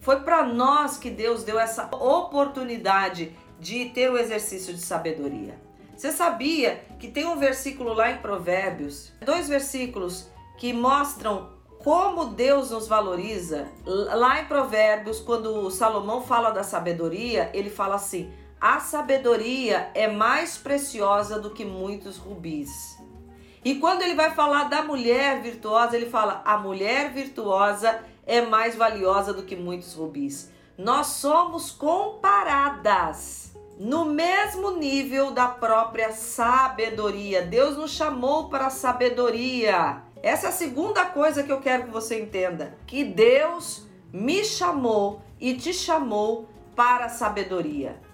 Foi 0.00 0.20
para 0.20 0.42
nós 0.44 0.96
que 0.96 1.10
Deus 1.10 1.44
deu 1.44 1.58
essa 1.58 1.84
oportunidade 1.94 3.36
de 3.58 3.90
ter 3.90 4.10
o 4.10 4.16
exercício 4.16 4.72
de 4.72 4.80
sabedoria. 4.80 5.60
Você 5.94 6.10
sabia 6.10 6.82
que 6.98 7.08
tem 7.08 7.26
um 7.26 7.38
versículo 7.38 7.92
lá 7.92 8.10
em 8.10 8.16
Provérbios, 8.16 9.12
dois 9.20 9.48
versículos 9.48 10.30
que 10.58 10.72
mostram 10.72 11.50
como 11.82 12.26
Deus 12.26 12.70
nos 12.70 12.88
valoriza? 12.88 13.68
Lá 13.84 14.40
em 14.40 14.46
Provérbios, 14.46 15.20
quando 15.20 15.70
Salomão 15.70 16.22
fala 16.22 16.50
da 16.50 16.62
sabedoria, 16.62 17.50
ele 17.52 17.70
fala 17.70 17.96
assim: 17.96 18.32
a 18.60 18.78
sabedoria 18.78 19.90
é 19.94 20.06
mais 20.06 20.58
preciosa 20.58 21.40
do 21.40 21.50
que 21.50 21.64
muitos 21.64 22.18
rubis. 22.18 22.98
E 23.64 23.76
quando 23.76 24.02
ele 24.02 24.14
vai 24.14 24.32
falar 24.32 24.64
da 24.64 24.82
mulher 24.82 25.40
virtuosa, 25.40 25.96
ele 25.96 26.10
fala: 26.10 26.42
a 26.44 26.58
mulher 26.58 27.10
virtuosa 27.12 28.02
é 28.26 28.42
mais 28.42 28.76
valiosa 28.76 29.32
do 29.32 29.44
que 29.44 29.56
muitos 29.56 29.94
rubis. 29.94 30.50
Nós 30.76 31.06
somos 31.06 31.70
comparadas 31.70 33.54
no 33.78 34.04
mesmo 34.04 34.72
nível 34.72 35.30
da 35.30 35.48
própria 35.48 36.12
sabedoria. 36.12 37.42
Deus 37.42 37.78
nos 37.78 37.92
chamou 37.92 38.50
para 38.50 38.66
a 38.66 38.70
sabedoria. 38.70 40.02
Essa 40.22 40.46
é 40.46 40.50
a 40.50 40.52
segunda 40.52 41.06
coisa 41.06 41.42
que 41.42 41.52
eu 41.52 41.62
quero 41.62 41.84
que 41.84 41.90
você 41.90 42.20
entenda: 42.20 42.76
que 42.86 43.04
Deus 43.04 43.86
me 44.12 44.44
chamou 44.44 45.22
e 45.40 45.54
te 45.54 45.72
chamou 45.72 46.46
para 46.76 47.06
a 47.06 47.10
sabedoria. 47.10 48.09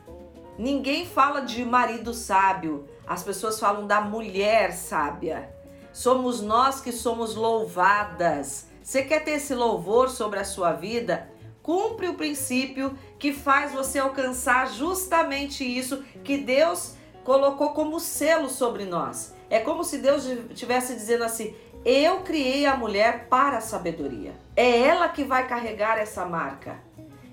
Ninguém 0.59 1.07
fala 1.07 1.41
de 1.41 1.65
marido 1.65 2.15
sábio, 2.15 2.89
as 3.07 3.23
pessoas 3.23 3.61
falam 3.61 3.87
da 3.87 4.01
mulher 4.01 4.73
sábia. 4.73 5.55
Somos 5.93 6.41
nós 6.41 6.81
que 6.81 6.93
somos 6.93 7.35
louvadas. 7.35 8.69
Você 8.83 9.03
quer 9.03 9.25
ter 9.25 9.33
esse 9.33 9.55
louvor 9.55 10.09
sobre 10.09 10.39
a 10.39 10.45
sua 10.45 10.73
vida? 10.73 11.29
cumpre 11.67 12.07
o 12.07 12.15
princípio 12.15 12.97
que 13.19 13.33
faz 13.33 13.73
você 13.73 13.99
alcançar 13.99 14.71
justamente 14.71 15.65
isso 15.65 16.05
que 16.23 16.39
Deus 16.39 16.95
colocou 17.25 17.71
como 17.71 17.99
selo 17.99 18.49
sobre 18.49 18.85
nós. 18.85 19.35
É 19.51 19.59
como 19.59 19.83
se 19.83 19.99
Deus 19.99 20.25
estivesse 20.25 20.95
dizendo 20.95 21.25
assim: 21.25 21.57
Eu 21.85 22.21
criei 22.21 22.67
a 22.67 22.77
mulher 22.77 23.27
para 23.29 23.59
a 23.59 23.61
sabedoria. 23.61 24.35
É 24.55 24.79
ela 24.79 25.09
que 25.09 25.25
vai 25.25 25.49
carregar 25.49 25.99
essa 25.99 26.25
marca. 26.25 26.86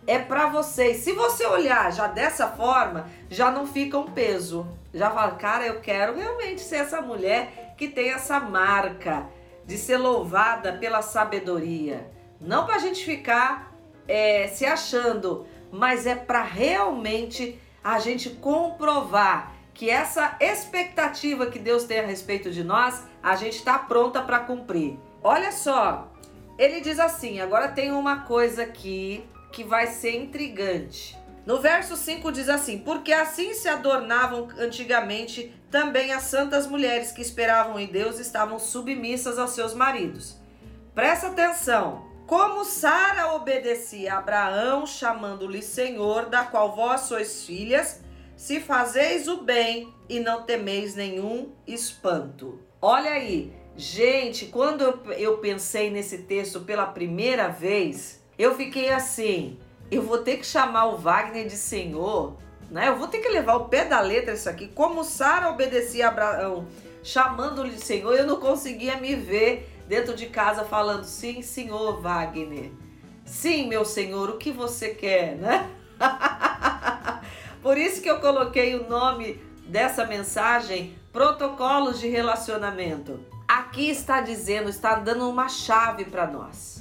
É 0.06 0.20
para 0.20 0.48
vocês. 0.48 0.98
Se 0.98 1.14
você 1.14 1.46
olhar 1.46 1.92
já 1.92 2.08
dessa 2.08 2.48
forma, 2.48 3.08
já 3.30 3.52
não 3.52 3.66
fica 3.66 3.98
um 3.98 4.12
peso. 4.12 4.68
Já 4.94 5.10
fala, 5.10 5.32
cara, 5.32 5.66
eu 5.66 5.80
quero 5.82 6.16
realmente 6.16 6.62
ser 6.62 6.78
essa 6.78 7.02
mulher 7.02 7.74
que 7.78 7.88
tem 7.88 8.12
essa 8.12 8.40
marca 8.40 9.26
de 9.66 9.78
ser 9.78 9.98
louvada 9.98 10.74
pela 10.74 11.02
sabedoria. 11.02 12.10
Não 12.40 12.66
para 12.66 12.76
a 12.76 12.80
gente 12.80 13.04
ficar 13.04 13.74
é, 14.08 14.48
se 14.48 14.66
achando, 14.66 15.48
mas 15.72 16.06
é 16.06 16.16
para 16.16 16.44
realmente 16.44 17.60
a 17.84 18.00
gente 18.00 18.30
comprovar 18.30 19.54
que 19.74 19.90
essa 19.90 20.38
expectativa 20.40 21.48
que 21.48 21.58
Deus 21.58 21.86
tem 21.86 22.00
a 22.00 22.06
respeito 22.06 22.52
de 22.52 22.64
nós, 22.64 23.04
a 23.22 23.36
gente 23.36 23.56
está 23.56 23.80
pronta 23.80 24.22
para 24.22 24.40
cumprir. 24.40 25.00
Olha 25.24 25.52
só, 25.52 26.12
ele 26.58 26.82
diz 26.82 27.00
assim: 27.00 27.40
agora 27.40 27.70
tem 27.70 27.92
uma 27.92 28.22
coisa 28.22 28.64
aqui 28.64 29.26
que 29.54 29.64
vai 29.64 29.88
ser 29.88 30.16
intrigante. 30.16 31.16
No 31.46 31.62
verso 31.62 31.96
5 31.96 32.32
diz 32.32 32.50
assim: 32.50 32.80
Porque 32.80 33.14
assim 33.14 33.54
se 33.54 33.70
adornavam 33.70 34.50
antigamente 34.58 35.54
também 35.70 36.12
as 36.12 36.24
santas 36.24 36.68
mulheres 36.68 37.12
que 37.12 37.22
esperavam 37.22 37.80
em 37.80 37.88
Deus 37.88 38.20
estavam 38.20 38.60
submissas 38.60 39.38
aos 39.38 39.52
seus 39.52 39.74
maridos. 39.74 40.38
Presta 40.94 41.28
atenção. 41.28 42.12
Como 42.26 42.64
Sara 42.64 43.34
obedecia 43.34 44.14
a 44.14 44.18
Abraão, 44.18 44.88
chamando-lhe 44.88 45.62
Senhor, 45.62 46.28
da 46.28 46.46
qual 46.46 46.76
vós 46.76 47.02
sois 47.02 47.46
filhas, 47.46 48.02
se 48.36 48.60
fazeis 48.62 49.28
o 49.28 49.44
bem 49.44 49.94
e 50.08 50.20
não 50.20 50.44
temeis 50.44 50.96
nenhum 50.96 51.52
espanto. 51.68 52.60
Olha 52.82 53.12
aí, 53.12 53.54
gente, 53.76 54.46
quando 54.46 54.82
eu, 54.82 55.12
eu 55.14 55.38
pensei 55.40 55.90
nesse 55.90 56.20
texto 56.20 56.62
pela 56.62 56.86
primeira 56.86 57.50
vez, 57.50 58.23
eu 58.38 58.56
fiquei 58.56 58.92
assim: 58.92 59.60
eu 59.92 60.02
vou 60.02 60.20
ter 60.20 60.38
que 60.38 60.46
chamar 60.46 60.86
o 60.86 60.98
Wagner 60.98 61.48
de 61.48 61.56
Senhor, 61.56 62.36
né? 62.70 62.90
Eu 62.90 62.98
vou 62.98 63.08
ter 63.08 63.20
que 63.20 63.30
levar 63.30 63.56
o 63.56 63.66
pé 63.66 63.86
da 63.86 64.00
letra 64.00 64.34
isso 64.34 64.50
aqui. 64.50 64.68
Como 64.68 65.04
Sara 65.04 65.50
obedecia 65.50 66.08
a 66.08 66.10
Abraão, 66.10 66.68
chamando-lhe 67.04 67.72
de 67.72 67.82
Senhor, 67.82 68.14
eu 68.14 68.26
não 68.26 68.40
conseguia 68.40 68.98
me 68.98 69.16
ver 69.16 69.70
dentro 69.88 70.16
de 70.16 70.28
casa 70.28 70.64
falando: 70.64 71.04
sim, 71.04 71.42
Senhor 71.42 72.02
Wagner. 72.02 72.72
Sim, 73.26 73.68
meu 73.68 73.86
Senhor, 73.86 74.30
o 74.30 74.38
que 74.38 74.52
você 74.52 74.94
quer, 74.94 75.36
né? 75.36 75.70
Por 77.62 77.78
isso 77.78 78.02
que 78.02 78.10
eu 78.10 78.20
coloquei 78.20 78.76
o 78.76 78.90
nome 78.90 79.42
dessa 79.66 80.06
mensagem 80.06 80.96
Protocolos 81.14 82.00
de 82.00 82.08
Relacionamento. 82.08 83.20
Aqui 83.48 83.90
está 83.90 84.20
dizendo, 84.20 84.70
está 84.70 84.96
dando 84.96 85.30
uma 85.30 85.48
chave 85.48 86.06
para 86.06 86.28
nós. 86.28 86.73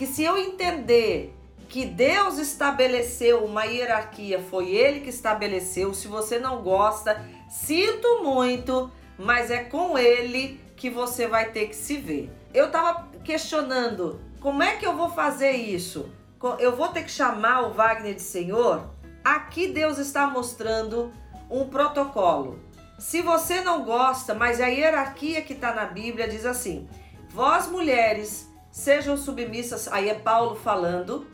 Que 0.00 0.06
se 0.06 0.24
eu 0.24 0.38
entender 0.38 1.36
que 1.68 1.84
Deus 1.84 2.38
estabeleceu 2.38 3.44
uma 3.44 3.64
hierarquia, 3.64 4.40
foi 4.40 4.70
Ele 4.70 5.00
que 5.00 5.10
estabeleceu. 5.10 5.92
Se 5.92 6.08
você 6.08 6.38
não 6.38 6.62
gosta, 6.62 7.22
sinto 7.50 8.24
muito, 8.24 8.90
mas 9.18 9.50
é 9.50 9.62
com 9.64 9.98
Ele 9.98 10.58
que 10.74 10.88
você 10.88 11.26
vai 11.26 11.50
ter 11.50 11.66
que 11.66 11.76
se 11.76 11.98
ver. 11.98 12.32
Eu 12.54 12.68
estava 12.68 13.10
questionando 13.22 14.18
como 14.40 14.62
é 14.62 14.76
que 14.76 14.86
eu 14.86 14.96
vou 14.96 15.10
fazer 15.10 15.50
isso? 15.50 16.10
Eu 16.58 16.74
vou 16.74 16.88
ter 16.88 17.02
que 17.02 17.10
chamar 17.10 17.66
o 17.66 17.74
Wagner 17.74 18.14
de 18.14 18.22
Senhor? 18.22 18.88
Aqui 19.22 19.66
Deus 19.66 19.98
está 19.98 20.26
mostrando 20.26 21.12
um 21.50 21.68
protocolo. 21.68 22.58
Se 22.98 23.20
você 23.20 23.60
não 23.60 23.84
gosta, 23.84 24.32
mas 24.32 24.62
a 24.62 24.66
hierarquia 24.68 25.42
que 25.42 25.52
está 25.52 25.74
na 25.74 25.84
Bíblia 25.84 26.26
diz 26.26 26.46
assim: 26.46 26.88
vós 27.34 27.68
mulheres 27.68 28.49
sejam 28.70 29.16
submissas, 29.16 29.88
aí 29.88 30.08
é 30.08 30.14
Paulo 30.14 30.56
falando, 30.56 31.26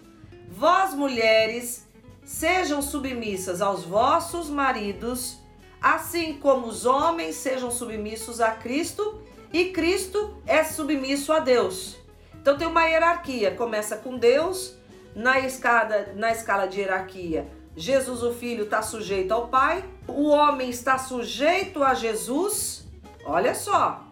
vós 0.49 0.95
mulheres 0.95 1.87
sejam 2.25 2.83
submissas 2.83 3.61
aos 3.61 3.85
vossos 3.85 4.49
maridos, 4.49 5.38
assim 5.81 6.35
como 6.35 6.66
os 6.66 6.87
homens 6.87 7.37
sejam 7.37 7.71
submissos 7.71 8.40
a 8.40 8.52
Cristo 8.52 9.21
e 9.52 9.66
Cristo 9.66 10.43
é 10.47 10.64
submisso 10.64 11.33
a 11.33 11.38
Deus. 11.38 11.97
Então 12.35 12.57
tem 12.57 12.66
uma 12.66 12.87
hierarquia, 12.87 13.55
começa 13.55 13.97
com 13.97 14.16
Deus, 14.16 14.76
na 15.14 15.40
escala, 15.40 16.09
na 16.14 16.31
escala 16.33 16.66
de 16.66 16.81
hierarquia 16.81 17.49
Jesus, 17.76 18.23
o 18.23 18.33
Filho, 18.33 18.64
está 18.64 18.81
sujeito 18.81 19.33
ao 19.33 19.49
Pai, 19.49 19.85
o 20.09 20.29
homem 20.29 20.70
está 20.70 20.96
sujeito 20.96 21.85
a 21.85 21.92
Jesus, 21.92 22.87
olha 23.22 23.55
só, 23.55 24.03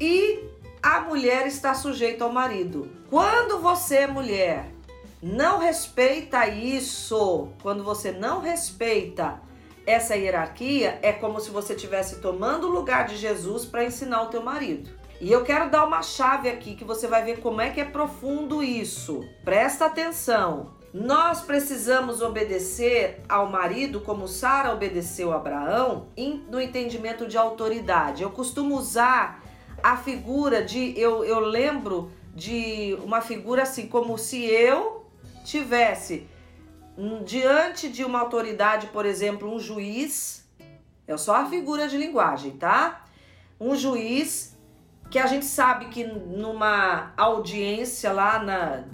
e 0.00 0.44
a 0.82 1.00
mulher 1.00 1.46
está 1.46 1.74
sujeita 1.74 2.24
ao 2.24 2.32
marido. 2.32 2.90
Quando 3.08 3.60
você, 3.60 4.06
mulher, 4.06 4.66
não 5.22 5.58
respeita 5.58 6.48
isso, 6.48 7.50
quando 7.62 7.84
você 7.84 8.10
não 8.10 8.40
respeita 8.40 9.40
essa 9.86 10.16
hierarquia, 10.16 10.98
é 11.02 11.12
como 11.12 11.40
se 11.40 11.50
você 11.50 11.74
estivesse 11.74 12.20
tomando 12.20 12.66
o 12.66 12.70
lugar 12.70 13.06
de 13.06 13.16
Jesus 13.16 13.64
para 13.64 13.84
ensinar 13.84 14.22
o 14.22 14.26
teu 14.26 14.42
marido. 14.42 14.90
E 15.20 15.30
eu 15.30 15.44
quero 15.44 15.70
dar 15.70 15.86
uma 15.86 16.02
chave 16.02 16.48
aqui 16.48 16.74
que 16.74 16.84
você 16.84 17.06
vai 17.06 17.22
ver 17.22 17.38
como 17.38 17.60
é 17.60 17.70
que 17.70 17.80
é 17.80 17.84
profundo 17.84 18.60
isso. 18.60 19.20
Presta 19.44 19.86
atenção. 19.86 20.72
Nós 20.92 21.40
precisamos 21.40 22.20
obedecer 22.20 23.22
ao 23.28 23.48
marido 23.48 24.00
como 24.00 24.26
Sara 24.26 24.72
obedeceu 24.72 25.32
a 25.32 25.36
Abraão 25.36 26.08
no 26.50 26.60
entendimento 26.60 27.26
de 27.28 27.38
autoridade. 27.38 28.22
Eu 28.22 28.30
costumo 28.30 28.76
usar 28.76 29.42
a 29.82 29.96
figura 29.96 30.62
de 30.62 30.98
eu, 30.98 31.24
eu 31.24 31.40
lembro 31.40 32.12
de 32.34 32.96
uma 33.02 33.20
figura 33.20 33.62
assim 33.62 33.86
como 33.86 34.16
se 34.16 34.44
eu 34.44 35.06
tivesse 35.44 36.26
diante 37.24 37.88
de 37.88 38.04
uma 38.04 38.20
autoridade, 38.20 38.88
por 38.88 39.06
exemplo, 39.06 39.52
um 39.52 39.58
juiz, 39.58 40.46
é 41.06 41.16
só 41.16 41.36
a 41.36 41.46
figura 41.46 41.88
de 41.88 41.96
linguagem, 41.96 42.52
tá? 42.52 43.04
Um 43.58 43.74
juiz 43.74 44.56
que 45.10 45.18
a 45.18 45.26
gente 45.26 45.44
sabe 45.44 45.86
que 45.86 46.04
numa 46.04 47.12
audiência 47.16 48.12
lá 48.12 48.42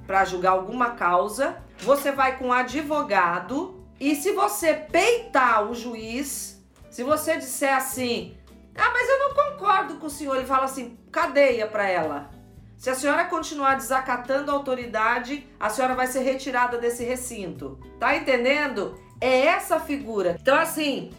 para 0.07 0.25
julgar 0.25 0.53
alguma 0.53 0.91
causa, 0.91 1.63
você 1.79 2.11
vai 2.11 2.39
com 2.39 2.49
um 2.49 2.53
advogado 2.53 3.85
e 4.01 4.15
se 4.15 4.33
você 4.33 4.75
peitar 4.75 5.69
o 5.69 5.75
juiz, 5.75 6.63
se 6.91 7.03
você 7.03 7.37
disser 7.37 7.77
assim: 7.77 8.37
"Ah, 8.79 8.91
mas 8.93 9.09
eu 9.09 9.19
não 9.19 9.35
concordo 9.35 9.97
com 9.97 10.07
o 10.07 10.11
senhor", 10.11 10.37
ele 10.37 10.47
fala 10.47 10.65
assim: 10.65 10.99
"Cadeia 11.11 11.67
para 11.67 11.89
ela". 11.89 12.31
Se 12.77 12.89
a 12.89 12.95
senhora 12.95 13.25
continuar 13.25 13.75
desacatando 13.75 14.51
a 14.51 14.55
autoridade, 14.55 15.47
a 15.59 15.69
senhora 15.69 15.97
vai 15.97 16.07
ser 16.07 16.21
retirada 16.21 16.79
desse 16.79 17.03
recinto. 17.03 17.79
Tá 17.99 18.17
entendendo? 18.17 18.97
É 19.21 19.47
essa 19.47 19.81
figura. 19.81 20.37
Então 20.41 20.57
assim, 20.57 21.11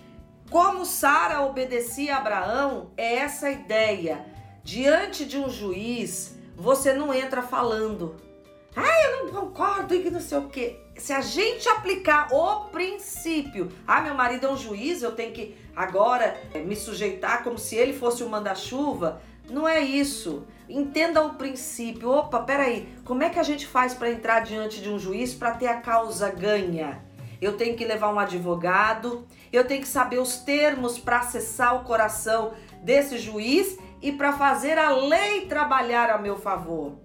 como 0.49 0.85
Sara 0.85 1.41
obedecia 1.41 2.15
a 2.15 2.19
Abraão, 2.19 2.91
é 2.95 3.15
essa 3.15 3.51
ideia. 3.51 4.25
Diante 4.63 5.25
de 5.25 5.37
um 5.37 5.49
juiz, 5.49 6.35
você 6.55 6.93
não 6.93 7.13
entra 7.13 7.41
falando. 7.41 8.15
Ah, 8.75 9.03
eu 9.03 9.25
não 9.25 9.31
concordo 9.31 9.93
e 9.93 10.01
que 10.01 10.09
não 10.09 10.21
sei 10.21 10.37
o 10.37 10.47
quê. 10.47 10.79
Se 10.95 11.11
a 11.11 11.21
gente 11.21 11.67
aplicar 11.67 12.33
o 12.33 12.65
princípio, 12.69 13.69
ah, 13.85 14.01
meu 14.01 14.13
marido 14.13 14.45
é 14.47 14.49
um 14.49 14.57
juiz, 14.57 15.01
eu 15.01 15.11
tenho 15.11 15.33
que 15.33 15.57
agora 15.79 16.37
eh, 16.53 16.59
me 16.59 16.75
sujeitar 16.75 17.41
como 17.41 17.57
se 17.57 17.73
ele 17.77 17.93
fosse 17.93 18.21
o 18.21 18.29
manda-chuva, 18.29 19.21
não 19.49 19.65
é 19.65 19.79
isso. 19.79 20.45
Entenda 20.67 21.23
o 21.23 21.35
princípio. 21.35 22.11
Opa, 22.11 22.41
peraí, 22.41 22.93
como 23.05 23.23
é 23.23 23.29
que 23.29 23.39
a 23.39 23.43
gente 23.43 23.65
faz 23.65 23.93
para 23.93 24.11
entrar 24.11 24.41
diante 24.41 24.81
de 24.81 24.89
um 24.89 24.99
juiz 24.99 25.33
para 25.33 25.51
ter 25.51 25.67
a 25.67 25.79
causa 25.79 26.29
ganha? 26.29 27.01
Eu 27.41 27.55
tenho 27.55 27.77
que 27.77 27.85
levar 27.85 28.13
um 28.13 28.19
advogado, 28.19 29.25
eu 29.53 29.65
tenho 29.65 29.81
que 29.81 29.87
saber 29.87 30.19
os 30.19 30.39
termos 30.39 30.99
para 30.99 31.19
acessar 31.19 31.77
o 31.77 31.85
coração 31.85 32.51
desse 32.83 33.17
juiz 33.17 33.79
e 34.01 34.11
para 34.11 34.33
fazer 34.33 34.77
a 34.77 34.89
lei 34.89 35.45
trabalhar 35.45 36.09
a 36.09 36.17
meu 36.17 36.35
favor. 36.35 36.97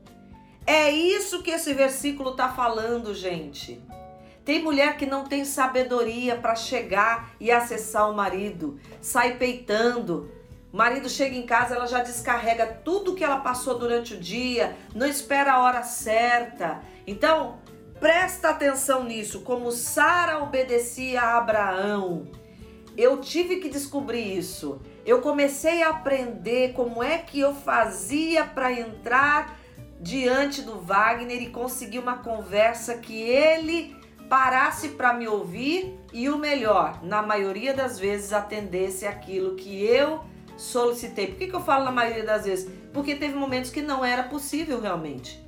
É 0.67 0.91
isso 0.91 1.45
que 1.45 1.53
esse 1.53 1.73
versículo 1.73 2.33
está 2.33 2.49
falando, 2.49 3.15
gente. 3.15 3.81
Tem 4.45 4.63
mulher 4.63 4.99
que 4.99 5.07
não 5.07 5.25
tem 5.25 5.45
sabedoria 5.45 6.37
para 6.37 6.55
chegar 6.55 7.35
e 7.41 7.51
acessar 7.51 8.11
o 8.11 8.15
marido, 8.15 8.79
sai 9.01 9.39
peitando. 9.39 10.31
O 10.71 10.77
marido 10.77 11.09
chega 11.09 11.35
em 11.35 11.47
casa, 11.47 11.75
ela 11.75 11.87
já 11.87 12.03
descarrega 12.03 12.67
tudo 12.67 13.15
que 13.15 13.25
ela 13.25 13.39
passou 13.39 13.79
durante 13.79 14.15
o 14.15 14.21
dia, 14.21 14.77
não 14.95 15.07
espera 15.07 15.55
a 15.55 15.63
hora 15.63 15.83
certa. 15.83 16.83
Então, 17.07 17.59
presta 17.99 18.51
atenção 18.51 19.05
nisso, 19.05 19.41
como 19.41 19.73
Sara 19.73 20.43
obedecia 20.43 21.23
a 21.23 21.39
Abraão. 21.39 22.27
Eu 22.97 23.21
tive 23.21 23.57
que 23.57 23.69
descobrir 23.69 24.37
isso. 24.37 24.81
Eu 25.07 25.23
comecei 25.23 25.83
a 25.83 25.91
aprender 25.91 26.75
como 26.75 27.03
é 27.03 27.19
que 27.19 27.41
eu 27.41 27.55
fazia 27.55 28.45
para 28.45 28.73
entrar 28.73 29.59
diante 30.01 30.61
do 30.61 30.81
Wagner 30.81 31.43
e 31.43 31.51
conseguir 31.51 31.99
uma 31.99 32.19
conversa 32.19 32.99
que 32.99 33.23
ele 33.23 33.97
parasse 34.29 34.91
para 34.91 35.13
me 35.13 35.29
ouvir 35.29 35.99
e 36.13 36.29
o 36.29 36.39
melhor, 36.39 37.03
na 37.03 37.23
maioria 37.23 37.75
das 37.75 37.99
vezes 37.99 38.33
atendesse 38.33 39.07
aquilo 39.07 39.57
que 39.57 39.85
eu 39.85 40.25
solicitei. 40.57 41.27
Por 41.29 41.37
que, 41.37 41.49
que 41.49 41.55
eu 41.55 41.63
falo 41.63 41.85
na 41.85 41.93
maioria 41.93 42.25
das 42.25 42.45
vezes? 42.45 42.71
Porque 42.93 43.15
teve 43.15 43.35
momentos 43.35 43.71
que 43.71 43.83
não 43.83 44.05
era 44.05 44.23
possível 44.23 44.81
realmente. 44.81 45.45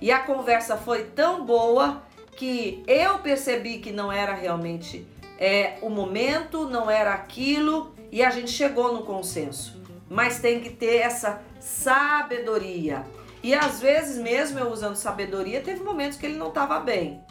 E 0.00 0.10
a 0.10 0.20
conversa 0.20 0.76
foi 0.76 1.04
tão 1.04 1.44
boa 1.44 2.02
que 2.36 2.82
eu 2.86 3.18
percebi 3.18 3.78
que 3.78 3.92
não 3.92 4.12
era 4.12 4.32
realmente 4.32 5.06
é, 5.38 5.76
o 5.82 5.90
momento, 5.90 6.68
não 6.68 6.90
era 6.90 7.12
aquilo 7.12 7.94
e 8.10 8.22
a 8.22 8.30
gente 8.30 8.50
chegou 8.50 8.92
no 8.92 9.02
consenso. 9.02 9.80
Mas 10.08 10.40
tem 10.40 10.60
que 10.60 10.70
ter 10.70 10.96
essa 10.98 11.42
sabedoria. 11.60 13.04
E 13.42 13.54
às 13.54 13.80
vezes, 13.80 14.16
mesmo 14.16 14.58
eu 14.58 14.70
usando 14.70 14.96
sabedoria, 14.96 15.60
teve 15.60 15.82
momentos 15.82 16.16
que 16.16 16.26
ele 16.26 16.36
não 16.36 16.48
estava 16.48 16.80
bem. 16.80 17.22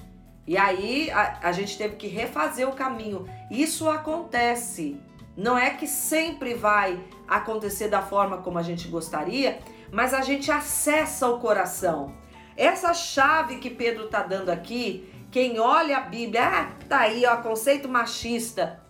E 0.48 0.58
aí 0.58 1.12
a, 1.12 1.40
a 1.44 1.52
gente 1.52 1.78
teve 1.78 1.98
que 1.98 2.08
refazer 2.08 2.68
o 2.68 2.74
caminho. 2.74 3.28
Isso 3.52 3.90
acontece. 3.90 5.00
Não 5.36 5.58
é 5.58 5.72
que 5.72 5.86
sempre 5.86 6.54
vai 6.54 7.00
acontecer 7.28 7.90
da 7.90 8.02
forma 8.02 8.38
como 8.38 8.58
a 8.58 8.64
gente 8.64 8.88
gostaria, 8.88 9.60
mas 9.92 10.14
a 10.14 10.22
gente 10.22 10.50
acessa 10.50 11.28
o 11.28 11.40
coração. 11.40 12.16
Essa 12.56 12.94
chave 12.94 13.58
que 13.58 13.70
Pedro 13.70 14.06
está 14.06 14.24
dando 14.24 14.50
aqui, 14.50 15.14
quem 15.30 15.60
olha 15.60 15.98
a 15.98 16.02
Bíblia, 16.02 16.44
ah, 16.44 16.72
tá 16.88 17.02
aí, 17.02 17.26
ó, 17.26 17.38
conceito 17.38 17.88
machista, 17.88 18.82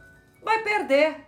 vai 0.42 0.64
perder. 0.64 1.26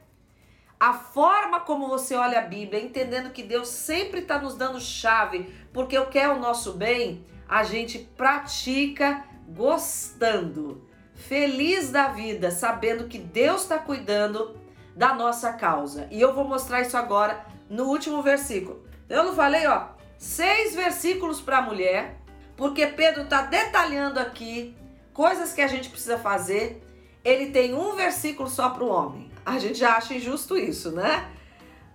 A 0.79 0.93
forma 0.93 1.59
como 1.59 1.89
você 1.89 2.15
olha 2.15 2.39
a 2.39 2.43
Bíblia, 2.43 2.81
entendendo 2.81 3.31
que 3.31 3.43
Deus 3.43 3.67
sempre 3.67 4.21
está 4.21 4.39
nos 4.39 4.55
dando 4.55 4.79
chave, 4.79 5.53
porque 5.73 5.97
eu 5.97 6.05
quero 6.05 6.35
o 6.35 6.39
nosso 6.39 6.73
bem, 6.73 7.25
a 7.49 7.63
gente 7.63 7.99
pratica 8.15 9.25
gostando, 9.49 10.87
feliz 11.13 11.91
da 11.91 12.09
vida, 12.09 12.51
sabendo 12.51 13.07
que 13.07 13.17
Deus 13.17 13.63
está 13.63 13.77
cuidando 13.77 14.55
da 14.95 15.13
nossa 15.13 15.53
causa. 15.53 16.07
E 16.11 16.19
eu 16.19 16.33
vou 16.33 16.43
mostrar 16.43 16.81
isso 16.81 16.97
agora 16.97 17.45
no 17.69 17.85
último 17.85 18.21
versículo. 18.21 18.83
Eu 19.07 19.23
não 19.23 19.33
falei, 19.33 19.65
ó, 19.67 19.87
seis 20.17 20.75
versículos 20.75 21.41
para 21.41 21.59
a 21.59 21.61
mulher, 21.61 22.17
porque 22.55 22.85
Pedro 22.87 23.23
está 23.23 23.43
detalhando 23.43 24.19
aqui 24.19 24.75
coisas 25.13 25.53
que 25.53 25.61
a 25.61 25.67
gente 25.67 25.89
precisa 25.89 26.17
fazer. 26.17 26.85
Ele 27.23 27.51
tem 27.51 27.73
um 27.73 27.95
versículo 27.95 28.49
só 28.49 28.69
para 28.69 28.83
o 28.83 28.89
homem. 28.89 29.31
A 29.45 29.57
gente 29.57 29.79
já 29.79 29.95
acha 29.95 30.13
injusto 30.13 30.57
isso, 30.57 30.91
né? 30.91 31.29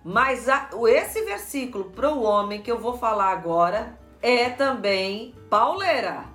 Mas 0.03 0.47
a, 0.49 0.69
esse 0.87 1.21
versículo 1.23 1.85
para 1.85 2.11
o 2.11 2.21
homem 2.21 2.61
que 2.61 2.71
eu 2.71 2.77
vou 2.77 2.97
falar 2.97 3.31
agora 3.31 3.97
é 4.21 4.49
também 4.49 5.33
pauleira. 5.49 6.34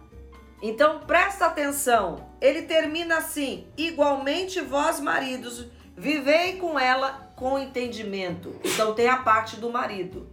Então 0.63 1.01
presta 1.01 1.47
atenção. 1.47 2.29
Ele 2.41 2.63
termina 2.63 3.19
assim: 3.19 3.67
igualmente 3.77 4.61
vós 4.61 5.01
maridos 5.01 5.67
vivei 5.97 6.57
com 6.57 6.79
ela 6.79 7.31
com 7.37 7.59
entendimento. 7.59 8.55
Então 8.65 8.95
tem 8.95 9.09
a 9.09 9.19
parte 9.19 9.57
do 9.57 9.71
marido. 9.71 10.27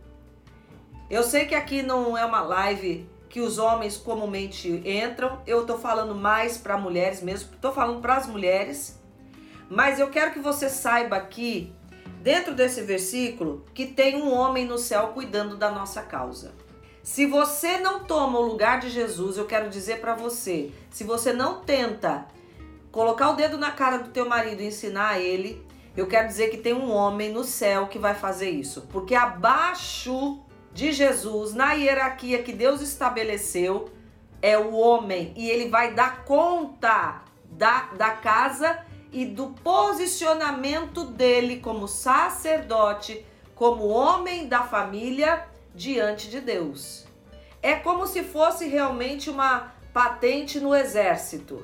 Eu 1.10 1.24
sei 1.24 1.46
que 1.46 1.56
aqui 1.56 1.82
não 1.82 2.18
é 2.18 2.26
uma 2.26 2.42
live 2.42 3.08
que 3.30 3.42
os 3.42 3.58
homens 3.58 3.98
comumente 3.98 4.82
entram. 4.86 5.42
Eu 5.46 5.66
tô 5.66 5.78
falando 5.78 6.16
mais 6.16 6.58
para 6.58 6.78
mulheres 6.78 7.22
mesmo, 7.22 7.50
tô 7.62 7.72
falando 7.72 8.02
para 8.02 8.16
as 8.16 8.28
mulheres. 8.28 8.98
Mas 9.70 10.00
eu 10.00 10.10
quero 10.10 10.32
que 10.32 10.40
você 10.40 10.70
saiba 10.70 11.18
aqui, 11.18 11.74
dentro 12.22 12.56
desse 12.56 12.82
versículo, 12.82 13.66
que 13.74 13.86
tem 13.86 14.16
um 14.16 14.34
homem 14.34 14.66
no 14.66 14.78
céu 14.78 15.10
cuidando 15.10 15.58
da 15.58 15.70
nossa 15.70 16.02
causa. 16.02 16.54
Se 17.08 17.26
você 17.26 17.78
não 17.78 18.04
toma 18.04 18.38
o 18.38 18.46
lugar 18.46 18.82
de 18.82 18.90
Jesus, 18.90 19.38
eu 19.38 19.46
quero 19.46 19.70
dizer 19.70 20.02
para 20.02 20.14
você, 20.14 20.74
se 20.92 21.06
você 21.06 21.32
não 21.32 21.62
tenta 21.62 22.28
colocar 22.92 23.30
o 23.30 23.34
dedo 23.34 23.58
na 23.58 23.72
cara 23.72 23.98
do 23.98 24.10
teu 24.10 24.28
marido 24.28 24.62
e 24.62 24.68
ensinar 24.68 25.18
ele, 25.18 25.66
eu 25.96 26.06
quero 26.06 26.28
dizer 26.28 26.50
que 26.50 26.58
tem 26.58 26.74
um 26.74 26.92
homem 26.92 27.32
no 27.32 27.46
céu 27.46 27.88
que 27.88 27.98
vai 27.98 28.14
fazer 28.14 28.50
isso, 28.50 28.90
porque 28.92 29.16
abaixo 29.16 30.42
de 30.74 30.92
Jesus, 30.92 31.54
na 31.54 31.72
hierarquia 31.72 32.44
que 32.44 32.52
Deus 32.52 32.82
estabeleceu, 32.82 33.90
é 34.42 34.58
o 34.58 34.74
homem. 34.74 35.34
E 35.38 35.50
ele 35.50 35.70
vai 35.70 35.94
dar 35.94 36.26
conta 36.26 37.24
da, 37.50 37.84
da 37.94 38.10
casa 38.12 38.80
e 39.14 39.26
do 39.26 39.52
posicionamento 39.64 41.06
dele 41.06 41.62
como 41.62 41.88
sacerdote, 41.88 43.26
como 43.56 43.88
homem 43.88 44.50
da 44.50 44.64
família 44.64 45.48
diante 45.78 46.28
de 46.28 46.42
Deus. 46.42 47.06
É 47.62 47.76
como 47.76 48.08
se 48.08 48.24
fosse 48.24 48.68
realmente 48.68 49.30
uma 49.30 49.72
patente 49.94 50.60
no 50.60 50.76
exército. 50.76 51.64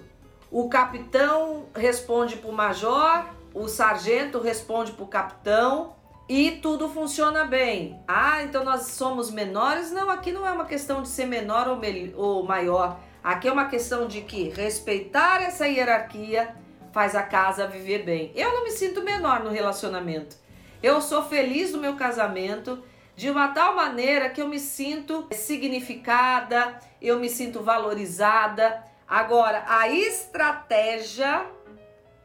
O 0.51 0.69
capitão 0.69 1.65
responde 1.75 2.35
para 2.35 2.49
o 2.49 2.53
major, 2.53 3.25
o 3.53 3.67
sargento 3.67 4.39
responde 4.39 4.91
para 4.91 5.03
o 5.03 5.07
capitão 5.07 5.95
e 6.29 6.51
tudo 6.51 6.87
funciona 6.87 7.43
bem. 7.43 7.99
Ah, 8.07 8.43
então 8.43 8.63
nós 8.63 8.87
somos 8.91 9.31
menores? 9.31 9.91
Não, 9.91 10.09
aqui 10.11 10.31
não 10.31 10.45
é 10.45 10.51
uma 10.51 10.65
questão 10.65 11.01
de 11.01 11.09
ser 11.09 11.25
menor 11.25 11.67
ou, 11.67 11.79
ou 12.15 12.43
maior. 12.43 12.99
Aqui 13.23 13.47
é 13.47 13.51
uma 13.51 13.65
questão 13.65 14.07
de 14.07 14.21
que 14.21 14.49
respeitar 14.49 15.41
essa 15.41 15.67
hierarquia 15.67 16.55
faz 16.91 17.15
a 17.15 17.23
casa 17.23 17.65
viver 17.65 18.03
bem. 18.03 18.31
Eu 18.35 18.53
não 18.53 18.63
me 18.63 18.71
sinto 18.71 19.01
menor 19.01 19.43
no 19.43 19.49
relacionamento. 19.49 20.35
Eu 20.83 21.01
sou 21.01 21.23
feliz 21.23 21.71
no 21.71 21.79
meu 21.79 21.95
casamento 21.95 22.83
de 23.15 23.29
uma 23.29 23.49
tal 23.49 23.75
maneira 23.75 24.29
que 24.29 24.41
eu 24.41 24.47
me 24.47 24.59
sinto 24.59 25.27
significada, 25.31 26.79
eu 27.01 27.19
me 27.19 27.29
sinto 27.29 27.61
valorizada. 27.61 28.83
Agora, 29.07 29.63
a 29.67 29.89
estratégia 29.89 31.45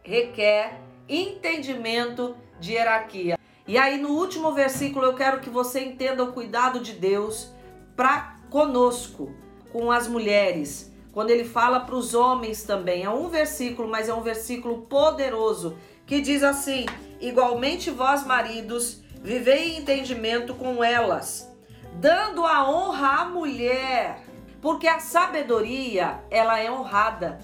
requer 0.02 0.80
entendimento 1.08 2.36
de 2.58 2.72
hierarquia. 2.72 3.38
E 3.66 3.76
aí 3.76 3.98
no 3.98 4.10
último 4.10 4.52
versículo 4.52 5.04
eu 5.04 5.14
quero 5.14 5.40
que 5.40 5.50
você 5.50 5.80
entenda 5.80 6.24
o 6.24 6.32
cuidado 6.32 6.80
de 6.80 6.94
Deus 6.94 7.50
para 7.94 8.36
conosco, 8.48 9.34
com 9.70 9.92
as 9.92 10.08
mulheres. 10.08 10.90
Quando 11.12 11.30
ele 11.30 11.44
fala 11.44 11.80
para 11.80 11.94
os 11.94 12.14
homens 12.14 12.62
também, 12.62 13.04
é 13.04 13.10
um 13.10 13.28
versículo, 13.28 13.88
mas 13.88 14.08
é 14.08 14.14
um 14.14 14.22
versículo 14.22 14.82
poderoso 14.82 15.76
que 16.06 16.20
diz 16.20 16.42
assim: 16.42 16.86
igualmente 17.20 17.90
vós 17.90 18.24
maridos, 18.24 19.02
vivei 19.22 19.70
em 19.70 19.78
entendimento 19.78 20.54
com 20.54 20.82
elas, 20.82 21.50
dando 21.94 22.44
a 22.46 22.68
honra 22.68 23.22
à 23.22 23.24
mulher, 23.24 24.22
porque 24.60 24.86
a 24.86 25.00
sabedoria 25.00 26.20
ela 26.30 26.58
é 26.58 26.70
honrada. 26.70 27.38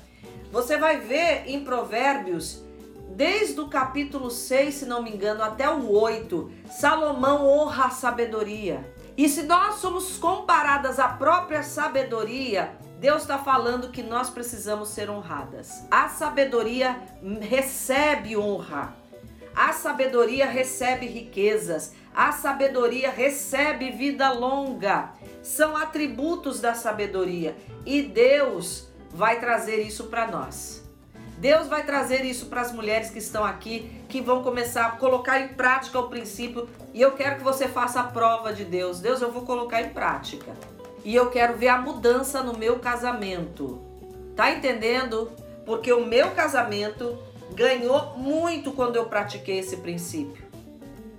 Você 0.50 0.76
vai 0.76 0.98
ver 0.98 1.44
em 1.46 1.64
Provérbios 1.64 2.62
desde 3.10 3.60
o 3.60 3.68
capítulo 3.68 4.30
6, 4.30 4.74
se 4.74 4.86
não 4.86 5.02
me 5.02 5.10
engano, 5.10 5.42
até 5.42 5.68
o 5.68 5.90
8, 5.90 6.50
Salomão 6.70 7.46
honra 7.46 7.86
a 7.86 7.90
sabedoria. 7.90 8.92
E 9.16 9.28
se 9.28 9.44
nós 9.44 9.76
somos 9.76 10.16
comparadas 10.16 10.98
à 10.98 11.08
própria 11.08 11.62
sabedoria, 11.62 12.76
Deus 12.98 13.22
está 13.22 13.38
falando 13.38 13.90
que 13.90 14.02
nós 14.02 14.30
precisamos 14.30 14.88
ser 14.88 15.08
honradas. 15.08 15.84
A 15.90 16.08
sabedoria 16.08 17.00
recebe 17.40 18.36
honra. 18.36 18.96
A 19.54 19.72
sabedoria 19.72 20.46
recebe 20.46 21.06
riquezas. 21.06 21.92
A 22.14 22.32
sabedoria 22.32 23.10
recebe 23.10 23.90
vida 23.90 24.32
longa. 24.32 25.10
São 25.42 25.76
atributos 25.76 26.60
da 26.60 26.74
sabedoria. 26.74 27.56
E 27.86 28.02
Deus 28.02 28.88
vai 29.10 29.38
trazer 29.38 29.82
isso 29.82 30.04
para 30.04 30.26
nós. 30.26 30.82
Deus 31.38 31.66
vai 31.66 31.84
trazer 31.84 32.24
isso 32.24 32.46
para 32.46 32.62
as 32.62 32.72
mulheres 32.72 33.10
que 33.10 33.18
estão 33.18 33.44
aqui, 33.44 34.02
que 34.08 34.20
vão 34.20 34.42
começar 34.42 34.86
a 34.86 34.90
colocar 34.92 35.40
em 35.40 35.48
prática 35.48 35.98
o 35.98 36.08
princípio. 36.08 36.68
E 36.92 37.00
eu 37.00 37.12
quero 37.12 37.36
que 37.36 37.44
você 37.44 37.68
faça 37.68 38.00
a 38.00 38.04
prova 38.04 38.52
de 38.52 38.64
Deus. 38.64 39.00
Deus, 39.00 39.20
eu 39.20 39.30
vou 39.30 39.42
colocar 39.42 39.82
em 39.82 39.90
prática. 39.90 40.52
E 41.04 41.14
eu 41.14 41.30
quero 41.30 41.56
ver 41.56 41.68
a 41.68 41.78
mudança 41.78 42.42
no 42.42 42.56
meu 42.56 42.78
casamento. 42.78 43.80
Tá 44.34 44.50
entendendo? 44.50 45.30
Porque 45.66 45.92
o 45.92 46.06
meu 46.06 46.30
casamento 46.30 47.18
ganhou 47.54 48.16
muito 48.16 48.72
quando 48.72 48.96
eu 48.96 49.06
pratiquei 49.06 49.58
esse 49.58 49.78
princípio. 49.78 50.44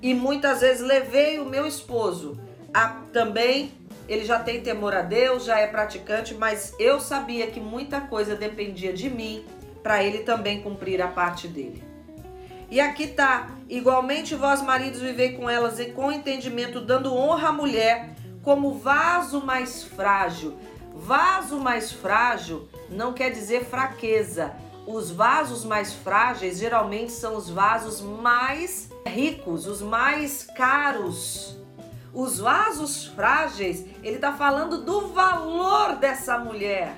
E 0.01 0.13
muitas 0.13 0.61
vezes 0.61 0.85
levei 0.85 1.39
o 1.39 1.45
meu 1.45 1.65
esposo 1.65 2.39
a 2.73 2.89
também 3.11 3.71
ele 4.07 4.23
já 4.23 4.39
tem 4.39 4.61
temor 4.61 4.93
a 4.93 5.01
Deus, 5.01 5.45
já 5.45 5.59
é 5.59 5.67
praticante, 5.67 6.33
mas 6.35 6.73
eu 6.79 6.99
sabia 6.99 7.47
que 7.47 7.59
muita 7.59 8.01
coisa 8.01 8.35
dependia 8.35 8.93
de 8.93 9.09
mim 9.09 9.43
para 9.81 10.03
ele 10.03 10.19
também 10.19 10.61
cumprir 10.61 11.01
a 11.01 11.07
parte 11.07 11.47
dele. 11.47 11.83
E 12.69 12.79
aqui 12.79 13.07
tá, 13.07 13.49
igualmente 13.69 14.35
vós 14.35 14.61
maridos 14.61 14.99
vivei 14.99 15.33
com 15.33 15.49
elas 15.49 15.79
e 15.79 15.85
com 15.85 16.11
entendimento, 16.11 16.81
dando 16.81 17.13
honra 17.15 17.49
à 17.49 17.51
mulher 17.51 18.15
como 18.43 18.73
vaso 18.73 19.41
mais 19.41 19.83
frágil. 19.83 20.55
Vaso 20.93 21.59
mais 21.59 21.91
frágil 21.91 22.67
não 22.89 23.13
quer 23.13 23.31
dizer 23.31 23.65
fraqueza. 23.65 24.53
Os 24.87 25.09
vasos 25.09 25.65
mais 25.65 25.93
frágeis 25.93 26.59
geralmente 26.59 27.11
são 27.11 27.35
os 27.35 27.49
vasos 27.49 28.01
mais 28.01 28.89
ricos, 29.07 29.65
os 29.65 29.81
mais 29.81 30.43
caros. 30.43 31.57
Os 32.13 32.39
vasos 32.39 33.07
frágeis, 33.07 33.83
ele 34.03 34.17
está 34.17 34.33
falando 34.33 34.85
do 34.85 35.07
valor 35.07 35.95
dessa 35.95 36.37
mulher. 36.37 36.95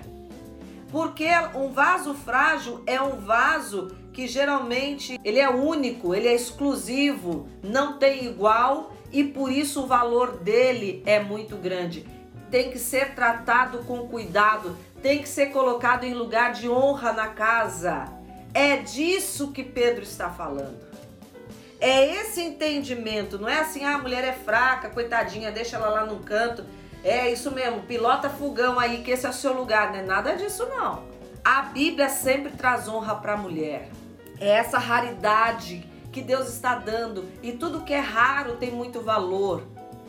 Porque 0.92 1.30
um 1.56 1.72
vaso 1.72 2.14
frágil 2.14 2.84
é 2.86 3.02
um 3.02 3.20
vaso 3.20 3.96
que 4.12 4.28
geralmente 4.28 5.20
ele 5.24 5.40
é 5.40 5.50
único, 5.50 6.14
ele 6.14 6.28
é 6.28 6.36
exclusivo, 6.36 7.48
não 7.64 7.98
tem 7.98 8.26
igual 8.26 8.92
e 9.12 9.24
por 9.24 9.52
isso 9.52 9.84
o 9.84 9.88
valor 9.88 10.38
dele 10.38 11.02
é 11.06 11.20
muito 11.20 11.56
grande. 11.56 12.06
Tem 12.52 12.70
que 12.70 12.80
ser 12.80 13.16
tratado 13.16 13.80
com 13.80 14.08
cuidado, 14.08 14.78
tem 15.02 15.22
que 15.22 15.30
ser 15.30 15.48
colocado 15.48 16.04
em 16.04 16.14
lugar 16.14 16.54
de 16.54 16.70
honra 16.70 17.14
na 17.14 17.28
casa. 17.28 18.06
É 18.54 18.78
disso 18.78 19.52
que 19.52 19.64
Pedro 19.64 20.04
está 20.04 20.30
falando. 20.30 20.88
É 21.80 22.06
esse 22.16 22.42
entendimento, 22.42 23.38
não 23.38 23.48
é 23.48 23.60
assim, 23.60 23.86
ah, 23.86 23.96
a 23.96 23.98
mulher 24.00 24.24
é 24.24 24.34
fraca, 24.34 24.90
coitadinha, 24.90 25.52
deixa 25.52 25.76
ela 25.76 25.90
lá 25.90 26.06
no 26.06 26.20
canto. 26.20 26.66
É 27.04 27.32
isso 27.32 27.52
mesmo, 27.52 27.84
pilota 27.84 28.30
fogão 28.30 28.80
aí 28.80 29.04
que 29.04 29.12
esse 29.12 29.28
é 29.28 29.30
o 29.30 29.34
seu 29.34 29.54
lugar, 29.54 29.92
não 29.92 30.00
é 30.00 30.02
nada 30.02 30.36
disso 30.36 30.66
não. 30.66 31.04
A 31.46 31.62
Bíblia 31.62 32.10
sempre 32.10 32.52
traz 32.52 32.88
honra 32.88 33.16
para 33.16 33.34
a 33.34 33.38
mulher. 33.38 33.90
É 34.40 34.50
essa 34.50 34.80
raridade 34.80 35.88
que 36.12 36.22
Deus 36.22 36.48
está 36.50 36.76
dando 36.76 37.30
e 37.44 37.52
tudo 37.52 37.84
que 37.84 37.94
é 37.94 38.00
raro 38.00 38.56
tem 38.56 38.72
muito 38.72 39.02
valor. 39.02 39.64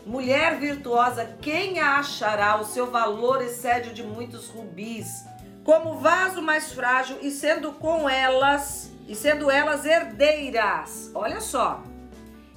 Mulher 0.08 0.58
virtuosa, 0.58 1.36
quem 1.42 1.78
a 1.80 1.98
achará? 1.98 2.58
O 2.58 2.64
seu 2.64 2.90
valor 2.90 3.42
excede 3.42 3.90
o 3.90 3.92
de 3.92 4.02
muitos 4.02 4.48
rubis. 4.48 5.26
Como 5.62 5.98
vaso 5.98 6.40
mais 6.40 6.72
frágil 6.72 7.18
e 7.20 7.30
sendo 7.30 7.72
com 7.72 8.08
elas, 8.08 8.90
e 9.06 9.14
sendo 9.14 9.50
elas 9.50 9.84
herdeiras. 9.84 11.10
Olha 11.14 11.42
só. 11.42 11.82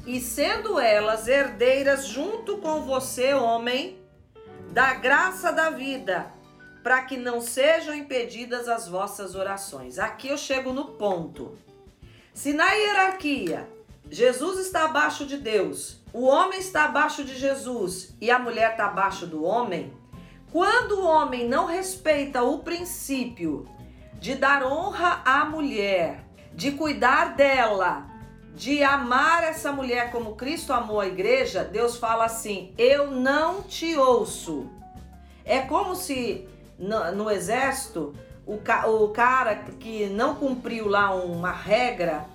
E 0.08 0.22
sendo 0.22 0.80
elas 0.80 1.28
herdeiras 1.28 2.08
junto 2.08 2.60
com 2.60 2.84
você, 2.84 3.34
homem, 3.34 4.00
da 4.70 4.94
graça 4.94 5.52
da 5.52 5.70
vida, 5.70 6.32
para 6.82 7.02
que 7.02 7.18
não 7.18 7.42
sejam 7.42 7.94
impedidas 7.94 8.70
as 8.70 8.88
vossas 8.88 9.36
orações. 9.36 10.00
Aqui 10.00 10.30
eu 10.30 10.38
chego 10.38 10.72
no 10.72 10.86
ponto. 10.94 11.58
Se 12.34 12.54
na 12.54 12.72
hierarquia 12.72 13.68
Jesus 14.10 14.58
está 14.60 14.86
abaixo 14.86 15.26
de 15.26 15.36
Deus, 15.36 16.01
o 16.13 16.26
homem 16.26 16.60
está 16.60 16.86
abaixo 16.86 17.24
de 17.24 17.38
Jesus 17.38 18.15
e 18.19 18.30
a 18.30 18.38
mulher 18.38 18.71
está 18.71 18.86
abaixo 18.86 19.26
do 19.26 19.43
homem, 19.43 19.93
quando 20.52 21.00
o 21.00 21.06
homem 21.06 21.47
não 21.47 21.65
respeita 21.65 22.43
o 22.43 22.60
princípio 22.60 23.65
de 24.19 24.36
dar 24.36 24.63
honra 24.63 25.21
à 25.24 25.45
mulher, 25.45 26.26
de 26.54 26.74
cuidar 26.74 27.36
dela, 27.36 28.06
de 28.54 28.84
amar 28.84 29.43
essa 29.43 29.71
mulher 29.71 30.12
como 30.12 30.36
Cristo 30.36 30.74
amou 30.74 31.00
a 31.00 31.08
igreja, 31.08 31.63
Deus 31.63 31.95
fala 31.95 32.26
assim: 32.26 32.74
Eu 32.78 33.10
não 33.10 33.62
te 33.62 33.95
ouço. 33.95 34.69
É 35.45 35.62
como 35.62 35.95
se 35.95 36.47
no, 36.78 37.12
no 37.13 37.32
exército 37.32 38.13
o, 38.45 38.56
o 38.56 39.10
cara 39.10 39.56
que 39.56 40.08
não 40.08 40.36
cumpriu 40.36 40.89
lá 40.89 41.15
uma 41.15 41.52
regra 41.52 42.26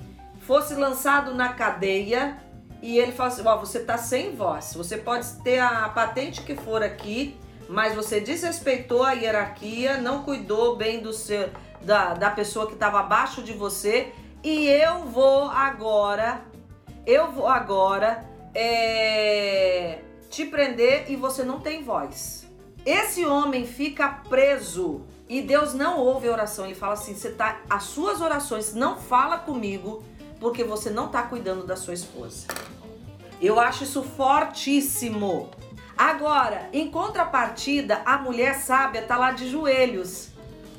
fosse 0.40 0.74
lançado 0.74 1.34
na 1.34 1.50
cadeia 1.50 2.38
e 2.82 2.98
ele 2.98 3.12
fala 3.12 3.28
assim: 3.28 3.46
Ó, 3.46 3.56
você 3.56 3.80
tá 3.80 3.96
sem 3.98 4.34
voz. 4.34 4.74
Você 4.74 4.96
pode 4.96 5.26
ter 5.42 5.58
a 5.58 5.88
patente 5.88 6.42
que 6.42 6.54
for 6.54 6.82
aqui, 6.82 7.36
mas 7.68 7.94
você 7.94 8.20
desrespeitou 8.20 9.02
a 9.02 9.12
hierarquia, 9.12 9.98
não 9.98 10.22
cuidou 10.22 10.76
bem 10.76 11.00
do 11.00 11.12
seu, 11.12 11.50
da, 11.82 12.14
da 12.14 12.30
pessoa 12.30 12.66
que 12.66 12.74
estava 12.74 13.00
abaixo 13.00 13.42
de 13.42 13.52
você. 13.52 14.12
E 14.42 14.68
eu 14.68 15.04
vou 15.06 15.48
agora, 15.50 16.42
eu 17.06 17.32
vou 17.32 17.48
agora 17.48 18.24
é, 18.54 19.98
te 20.30 20.44
prender 20.44 21.10
e 21.10 21.16
você 21.16 21.42
não 21.42 21.60
tem 21.60 21.82
voz. 21.82 22.46
Esse 22.84 23.26
homem 23.26 23.66
fica 23.66 24.08
preso 24.28 25.04
e 25.28 25.42
Deus 25.42 25.74
não 25.74 25.98
ouve 25.98 26.28
a 26.28 26.32
oração. 26.32 26.66
Ele 26.66 26.74
fala 26.74 26.92
assim: 26.92 27.14
você 27.14 27.30
tá, 27.30 27.60
as 27.68 27.84
suas 27.84 28.20
orações 28.20 28.74
não 28.74 28.96
fala 28.96 29.38
comigo 29.38 30.04
porque 30.40 30.64
você 30.64 30.90
não 30.90 31.06
está 31.06 31.22
cuidando 31.22 31.66
da 31.66 31.76
sua 31.76 31.94
esposa. 31.94 32.46
Eu 33.40 33.60
acho 33.60 33.84
isso 33.84 34.02
fortíssimo. 34.02 35.50
Agora, 35.96 36.68
em 36.72 36.90
contrapartida, 36.90 38.02
a 38.04 38.18
mulher 38.18 38.56
sábia 38.56 39.00
está 39.00 39.16
lá 39.16 39.32
de 39.32 39.48
joelhos, 39.48 40.28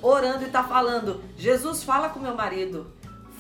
orando 0.02 0.44
e 0.44 0.48
está 0.48 0.64
falando: 0.64 1.24
Jesus, 1.38 1.84
fala 1.84 2.10
com 2.10 2.20
meu 2.20 2.36
marido, 2.36 2.92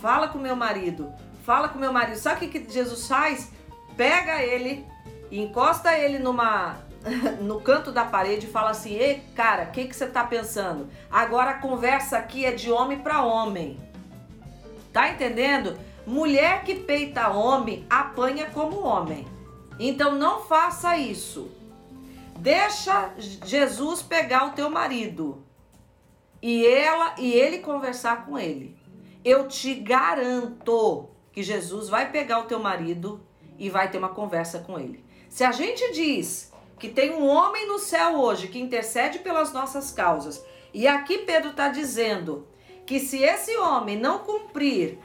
fala 0.01 0.27
com 0.27 0.39
meu 0.39 0.55
marido, 0.55 1.11
fala 1.45 1.69
com 1.69 1.77
meu 1.77 1.93
marido. 1.93 2.17
Sabe 2.17 2.45
o 2.45 2.49
que, 2.49 2.71
Jesus 2.71 3.07
faz? 3.07 3.51
Pega 3.95 4.41
ele, 4.41 4.85
encosta 5.31 5.97
ele 5.97 6.19
numa 6.19 6.77
no 7.41 7.61
canto 7.61 7.91
da 7.91 8.05
parede 8.05 8.47
e 8.47 8.49
fala 8.49 8.71
assim: 8.71 8.93
Ei, 8.93 9.23
cara, 9.35 9.65
o 9.65 9.71
que, 9.71 9.85
que 9.85 9.95
você 9.95 10.05
está 10.05 10.23
pensando? 10.23 10.89
Agora 11.11 11.51
a 11.51 11.59
conversa 11.59 12.17
aqui 12.17 12.45
é 12.45 12.51
de 12.51 12.71
homem 12.71 12.99
para 12.99 13.23
homem. 13.23 13.79
Tá 14.91 15.09
entendendo? 15.09 15.77
Mulher 16.07 16.63
que 16.63 16.73
peita 16.73 17.27
homem 17.27 17.85
apanha 17.89 18.49
como 18.51 18.79
homem. 18.79 19.27
Então 19.77 20.15
não 20.15 20.39
faça 20.39 20.95
isso. 20.95 21.51
Deixa 22.37 23.13
Jesus 23.17 24.01
pegar 24.01 24.45
o 24.45 24.51
teu 24.51 24.69
marido 24.69 25.43
e 26.41 26.65
ela 26.65 27.13
e 27.17 27.33
ele 27.33 27.57
conversar 27.57 28.25
com 28.25 28.39
ele. 28.39 28.77
Eu 29.25 29.49
te 29.49 29.73
garanto 29.73 31.09
que 31.33 31.43
Jesus 31.43 31.89
vai 31.89 32.09
pegar 32.09 32.39
o 32.39 32.45
teu 32.45 32.59
marido 32.59 33.19
e 33.59 33.69
vai 33.69 33.91
ter 33.91 33.97
uma 33.97 34.07
conversa 34.07 34.59
com 34.59 34.79
ele. 34.79 35.03
Se 35.27 35.43
a 35.43 35.51
gente 35.51 35.91
diz 35.91 36.53
que 36.79 36.87
tem 36.87 37.15
um 37.15 37.27
homem 37.27 37.67
no 37.67 37.79
céu 37.79 38.15
hoje 38.15 38.47
que 38.47 38.59
intercede 38.59 39.19
pelas 39.19 39.51
nossas 39.51 39.91
causas, 39.91 40.41
e 40.73 40.87
aqui 40.87 41.17
Pedro 41.17 41.49
está 41.49 41.67
dizendo 41.67 42.47
que 42.85 42.97
se 43.01 43.21
esse 43.21 43.57
homem 43.57 43.99
não 43.99 44.19
cumprir 44.19 44.97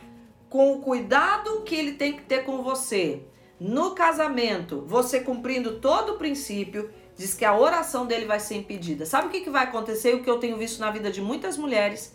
com 0.53 0.75
o 0.75 0.81
cuidado 0.81 1.63
que 1.63 1.75
ele 1.75 1.93
tem 1.93 2.13
que 2.13 2.25
ter 2.25 2.45
com 2.45 2.63
você. 2.63 3.23
No 3.59 3.95
casamento, 3.95 4.85
você 4.87 5.19
cumprindo 5.19 5.81
todo 5.81 6.13
o 6.13 6.19
princípio, 6.19 6.91
diz 7.17 7.33
que 7.33 7.47
a 7.47 7.57
oração 7.57 8.05
dele 8.05 8.27
vai 8.27 8.39
ser 8.39 8.57
impedida. 8.57 9.07
Sabe 9.07 9.29
o 9.29 9.31
que, 9.31 9.41
que 9.41 9.49
vai 9.49 9.65
acontecer? 9.65 10.15
O 10.15 10.23
que 10.23 10.29
eu 10.29 10.39
tenho 10.39 10.59
visto 10.59 10.79
na 10.79 10.91
vida 10.91 11.11
de 11.11 11.23
muitas 11.23 11.57
mulheres? 11.57 12.15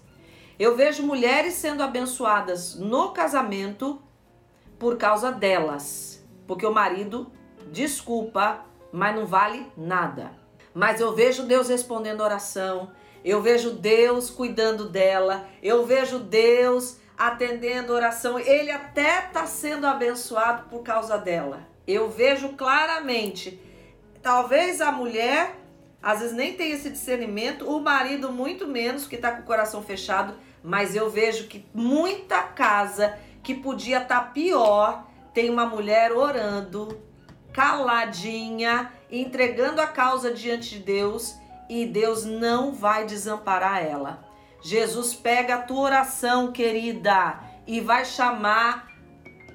Eu 0.59 0.75
vejo 0.77 1.01
mulheres 1.01 1.55
sendo 1.55 1.81
abençoadas 1.81 2.75
no 2.75 3.09
casamento 3.09 3.99
por 4.77 4.97
causa 4.97 5.31
delas. 5.31 6.23
Porque 6.45 6.65
o 6.65 6.71
marido, 6.71 7.31
desculpa, 7.71 8.63
mas 8.91 9.15
não 9.15 9.25
vale 9.25 9.65
nada. 9.75 10.31
Mas 10.75 11.01
eu 11.01 11.11
vejo 11.15 11.41
Deus 11.41 11.69
respondendo 11.69 12.21
oração, 12.21 12.91
eu 13.25 13.41
vejo 13.41 13.71
Deus 13.71 14.29
cuidando 14.29 14.87
dela, 14.87 15.49
eu 15.63 15.87
vejo 15.87 16.19
Deus 16.19 16.99
atendendo 17.17 17.93
oração, 17.93 18.37
ele 18.37 18.69
até 18.69 19.25
está 19.25 19.47
sendo 19.47 19.87
abençoado 19.87 20.69
por 20.69 20.83
causa 20.83 21.17
dela. 21.17 21.67
Eu 21.87 22.09
vejo 22.09 22.49
claramente. 22.49 23.59
Talvez 24.21 24.81
a 24.81 24.91
mulher, 24.91 25.55
às 26.01 26.19
vezes 26.19 26.35
nem 26.35 26.53
tenha 26.53 26.75
esse 26.75 26.89
discernimento, 26.89 27.67
o 27.67 27.79
marido 27.79 28.31
muito 28.31 28.67
menos, 28.67 29.07
que 29.07 29.15
está 29.15 29.31
com 29.31 29.41
o 29.41 29.45
coração 29.45 29.81
fechado, 29.81 30.35
mas 30.63 30.95
eu 30.95 31.09
vejo 31.09 31.47
que 31.47 31.65
muita 31.73 32.43
casa 32.43 33.17
que 33.41 33.55
podia 33.55 34.01
estar 34.01 34.19
tá 34.19 34.25
pior, 34.25 35.07
tem 35.33 35.49
uma 35.49 35.65
mulher 35.65 36.11
orando, 36.11 37.01
caladinha, 37.53 38.91
entregando 39.09 39.81
a 39.81 39.87
causa 39.87 40.31
diante 40.31 40.77
de 40.77 40.79
Deus 40.79 41.35
e 41.69 41.85
Deus 41.85 42.25
não 42.25 42.73
vai 42.73 43.05
desamparar 43.05 43.83
ela. 43.83 44.26
Jesus 44.61 45.13
pega 45.13 45.55
a 45.55 45.61
tua 45.61 45.81
oração, 45.81 46.51
querida, 46.51 47.39
e 47.65 47.79
vai 47.79 48.05
chamar 48.05 48.87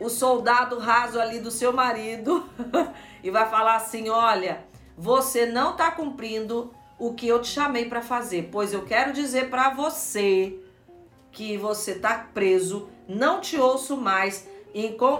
o 0.01 0.09
soldado 0.09 0.79
raso 0.79 1.21
ali 1.21 1.39
do 1.39 1.51
seu 1.51 1.73
marido 1.73 2.49
e 3.23 3.31
vai 3.31 3.49
falar 3.49 3.77
assim: 3.77 4.09
olha, 4.09 4.65
você 4.97 5.47
não 5.47 5.73
está 5.73 5.91
cumprindo 5.91 6.73
o 6.99 7.15
que 7.15 7.27
eu 7.27 7.41
te 7.41 7.49
chamei 7.49 7.87
para 7.87 8.03
fazer, 8.03 8.49
pois 8.53 8.73
eu 8.73 8.85
quero 8.85 9.13
dizer 9.13 9.51
para 9.51 9.71
você 9.71 10.59
que 11.33 11.57
você 11.57 11.93
está 11.93 12.29
preso, 12.33 12.89
não 13.09 13.41
te 13.41 13.57
ouço 13.57 13.97
mais, 13.97 14.47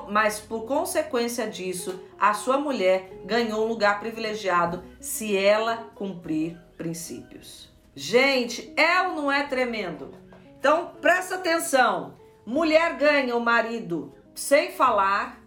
mas 0.09 0.39
por 0.39 0.65
consequência 0.67 1.49
disso, 1.49 2.01
a 2.19 2.35
sua 2.35 2.59
mulher 2.59 3.23
ganhou 3.25 3.65
um 3.65 3.69
lugar 3.69 3.99
privilegiado 3.99 4.83
se 5.01 5.37
ela 5.37 5.91
cumprir 5.95 6.57
princípios. 6.77 7.72
Gente, 7.95 8.73
é 8.77 9.03
ou 9.03 9.15
não 9.15 9.31
é 9.31 9.43
tremendo? 9.45 10.15
Então 10.59 10.93
presta 11.01 11.35
atenção. 11.35 12.15
Mulher 12.47 12.97
ganha 12.97 13.37
o 13.37 13.41
marido 13.41 14.15
sem 14.35 14.73
falar, 14.73 15.41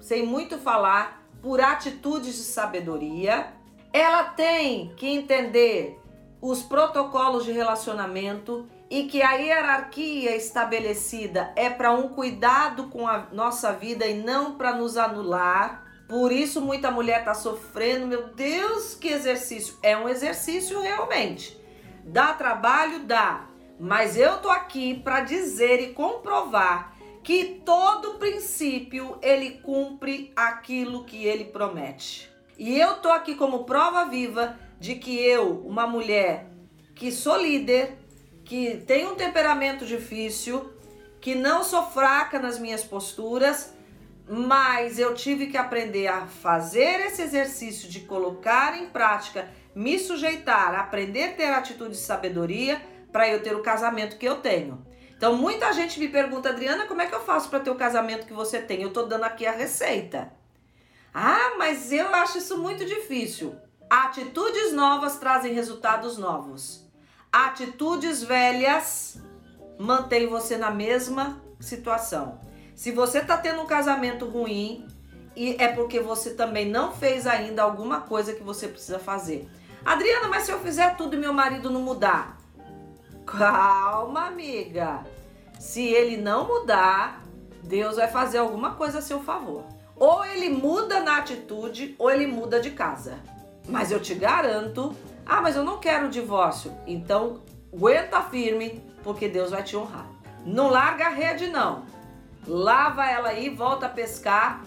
sem 0.00 0.26
muito 0.26 0.58
falar, 0.58 1.24
por 1.40 1.60
atitudes 1.60 2.34
de 2.34 2.42
sabedoria. 2.42 3.52
Ela 3.92 4.24
tem 4.24 4.92
que 4.96 5.06
entender 5.06 6.00
os 6.40 6.62
protocolos 6.62 7.44
de 7.44 7.52
relacionamento 7.52 8.68
e 8.90 9.04
que 9.04 9.22
a 9.22 9.32
hierarquia 9.32 10.36
estabelecida 10.36 11.52
é 11.56 11.70
para 11.70 11.92
um 11.92 12.08
cuidado 12.08 12.88
com 12.88 13.06
a 13.06 13.28
nossa 13.32 13.72
vida 13.72 14.06
e 14.06 14.14
não 14.14 14.56
para 14.56 14.74
nos 14.74 14.96
anular. 14.96 15.84
Por 16.08 16.32
isso 16.32 16.60
muita 16.60 16.90
mulher 16.90 17.20
está 17.20 17.34
sofrendo. 17.34 18.06
Meu 18.06 18.28
Deus, 18.34 18.94
que 18.94 19.08
exercício! 19.08 19.78
É 19.82 19.96
um 19.96 20.08
exercício 20.08 20.80
realmente. 20.80 21.63
Dá 22.04 22.32
trabalho? 22.32 23.00
Dá. 23.00 23.46
Mas 23.78 24.16
eu 24.16 24.38
tô 24.38 24.50
aqui 24.50 24.94
para 24.94 25.20
dizer 25.20 25.80
e 25.80 25.92
comprovar 25.92 26.94
que 27.22 27.62
todo 27.64 28.18
princípio 28.18 29.18
ele 29.22 29.52
cumpre 29.62 30.32
aquilo 30.36 31.04
que 31.04 31.24
ele 31.24 31.46
promete. 31.46 32.30
E 32.58 32.78
eu 32.78 32.98
tô 32.98 33.08
aqui 33.08 33.34
como 33.34 33.64
prova 33.64 34.04
viva 34.04 34.58
de 34.78 34.94
que 34.94 35.18
eu, 35.18 35.62
uma 35.66 35.86
mulher 35.86 36.46
que 36.94 37.10
sou 37.10 37.40
líder, 37.40 37.98
que 38.44 38.76
tenho 38.86 39.12
um 39.12 39.14
temperamento 39.16 39.86
difícil, 39.86 40.72
que 41.20 41.34
não 41.34 41.64
sou 41.64 41.90
fraca 41.90 42.38
nas 42.38 42.58
minhas 42.58 42.84
posturas, 42.84 43.74
mas 44.28 44.98
eu 44.98 45.14
tive 45.14 45.46
que 45.46 45.56
aprender 45.56 46.06
a 46.06 46.26
fazer 46.26 47.00
esse 47.06 47.22
exercício 47.22 47.88
de 47.88 48.00
colocar 48.00 48.78
em 48.78 48.86
prática, 48.86 49.48
me 49.74 49.98
sujeitar, 49.98 50.74
aprender 50.74 51.24
a 51.24 51.32
ter 51.32 51.52
atitude 51.52 51.92
de 51.92 51.96
sabedoria 51.96 52.80
para 53.12 53.28
eu 53.28 53.42
ter 53.42 53.54
o 53.54 53.62
casamento 53.62 54.16
que 54.16 54.26
eu 54.26 54.36
tenho. 54.36 54.84
Então 55.16 55.36
muita 55.36 55.72
gente 55.72 55.98
me 55.98 56.08
pergunta, 56.08 56.50
Adriana, 56.50 56.86
como 56.86 57.00
é 57.00 57.06
que 57.06 57.14
eu 57.14 57.24
faço 57.24 57.48
para 57.48 57.60
ter 57.60 57.70
o 57.70 57.76
casamento 57.76 58.26
que 58.26 58.32
você 58.32 58.60
tem? 58.60 58.82
Eu 58.82 58.92
tô 58.92 59.04
dando 59.04 59.24
aqui 59.24 59.46
a 59.46 59.52
receita. 59.52 60.32
Ah, 61.12 61.54
mas 61.56 61.92
eu 61.92 62.08
acho 62.14 62.38
isso 62.38 62.58
muito 62.58 62.84
difícil. 62.84 63.54
Atitudes 63.88 64.72
novas 64.72 65.18
trazem 65.18 65.54
resultados 65.54 66.18
novos. 66.18 66.84
Atitudes 67.32 68.22
velhas 68.22 69.22
mantêm 69.78 70.26
você 70.26 70.56
na 70.56 70.70
mesma 70.70 71.42
situação. 71.60 72.40
Se 72.74 72.90
você 72.90 73.18
está 73.18 73.36
tendo 73.36 73.62
um 73.62 73.66
casamento 73.66 74.26
ruim, 74.26 74.86
e 75.36 75.56
é 75.58 75.68
porque 75.68 76.00
você 76.00 76.34
também 76.34 76.68
não 76.68 76.92
fez 76.92 77.26
ainda 77.26 77.62
alguma 77.62 78.00
coisa 78.00 78.34
que 78.34 78.42
você 78.42 78.68
precisa 78.68 78.98
fazer. 78.98 79.48
Adriana, 79.84 80.28
mas 80.28 80.44
se 80.44 80.50
eu 80.50 80.58
fizer 80.60 80.96
tudo 80.96 81.14
e 81.14 81.18
meu 81.18 81.32
marido 81.32 81.70
não 81.70 81.80
mudar? 81.80 82.38
Calma, 83.26 84.26
amiga. 84.26 85.04
Se 85.58 85.82
ele 85.82 86.16
não 86.16 86.46
mudar, 86.46 87.22
Deus 87.62 87.96
vai 87.96 88.08
fazer 88.08 88.38
alguma 88.38 88.74
coisa 88.74 88.98
a 88.98 89.02
seu 89.02 89.20
favor. 89.20 89.64
Ou 89.96 90.24
ele 90.24 90.48
muda 90.48 91.00
na 91.00 91.18
atitude, 91.18 91.94
ou 91.98 92.10
ele 92.10 92.26
muda 92.26 92.60
de 92.60 92.70
casa. 92.70 93.18
Mas 93.68 93.90
eu 93.90 94.00
te 94.00 94.14
garanto, 94.14 94.94
ah, 95.24 95.40
mas 95.40 95.56
eu 95.56 95.64
não 95.64 95.78
quero 95.78 96.08
divórcio. 96.08 96.72
Então, 96.86 97.42
aguenta 97.72 98.20
firme, 98.22 98.82
porque 99.02 99.28
Deus 99.28 99.50
vai 99.50 99.62
te 99.62 99.76
honrar. 99.76 100.06
Não 100.44 100.68
larga 100.68 101.06
a 101.06 101.10
rede 101.10 101.46
não. 101.48 101.84
Lava 102.46 103.08
ela 103.08 103.30
aí, 103.30 103.48
volta 103.48 103.86
a 103.86 103.88
pescar 103.88 104.62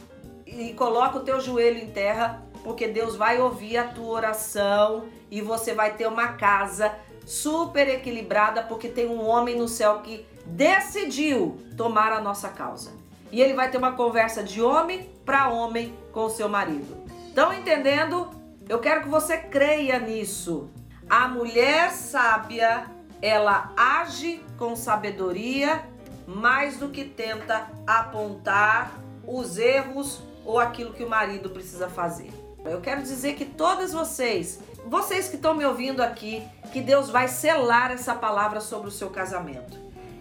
e 0.46 0.74
coloca 0.74 1.18
o 1.18 1.24
teu 1.24 1.40
joelho 1.40 1.78
em 1.78 1.92
terra, 1.92 2.42
porque 2.64 2.88
Deus 2.88 3.16
vai 3.16 3.40
ouvir 3.40 3.78
a 3.78 3.88
tua 3.88 4.08
oração 4.08 5.06
e 5.30 5.42
você 5.42 5.74
vai 5.74 5.96
ter 5.96 6.08
uma 6.08 6.30
casa 6.30 6.94
super 7.26 7.88
equilibrada, 7.90 8.64
porque 8.64 8.88
tem 8.88 9.08
um 9.08 9.26
homem 9.26 9.58
no 9.58 9.68
céu 9.68 10.00
que 10.00 10.26
decidiu 10.46 11.58
tomar 11.76 12.14
a 12.14 12.22
nossa 12.22 12.50
causa. 12.50 12.92
E 13.32 13.42
ele 13.42 13.54
vai 13.54 13.70
ter 13.70 13.78
uma 13.78 13.92
conversa 13.92 14.42
de 14.42 14.62
homem 14.62 15.10
para 15.26 15.50
homem 15.50 15.94
com 16.14 16.26
o 16.26 16.30
seu 16.30 16.48
marido. 16.48 16.96
Estão 17.28 17.54
entendendo? 17.54 18.30
Eu 18.70 18.80
quero 18.80 19.04
que 19.04 19.10
você 19.10 19.38
creia 19.38 20.00
nisso. 20.00 20.70
A 21.10 21.28
mulher 21.28 21.92
sábia, 21.92 22.86
ela 23.22 23.74
age 23.76 24.42
com 24.58 24.76
sabedoria 24.76 25.84
mais 26.26 26.78
do 26.78 26.90
que 26.90 27.06
tenta 27.06 27.70
apontar 27.86 28.92
os 29.26 29.58
erros 29.58 30.22
ou 30.46 30.60
aquilo 30.60 30.94
que 30.94 31.04
o 31.04 31.10
marido 31.10 31.50
precisa 31.50 31.90
fazer. 31.90 32.32
Eu 32.70 32.82
quero 32.82 33.02
dizer 33.02 33.36
que 33.36 33.46
todas 33.46 33.94
vocês, 33.94 34.60
vocês 34.86 35.30
que 35.30 35.36
estão 35.36 35.54
me 35.54 35.66
ouvindo 35.66 36.02
aqui, 36.02 36.44
que 36.72 36.82
Deus 36.82 37.10
vai 37.10 37.28
selar 37.28 37.92
essa 37.92 38.14
palavra 38.14 38.60
sobre 38.60 38.90
o 38.90 38.92
seu 38.92 39.10
casamento. 39.10 39.78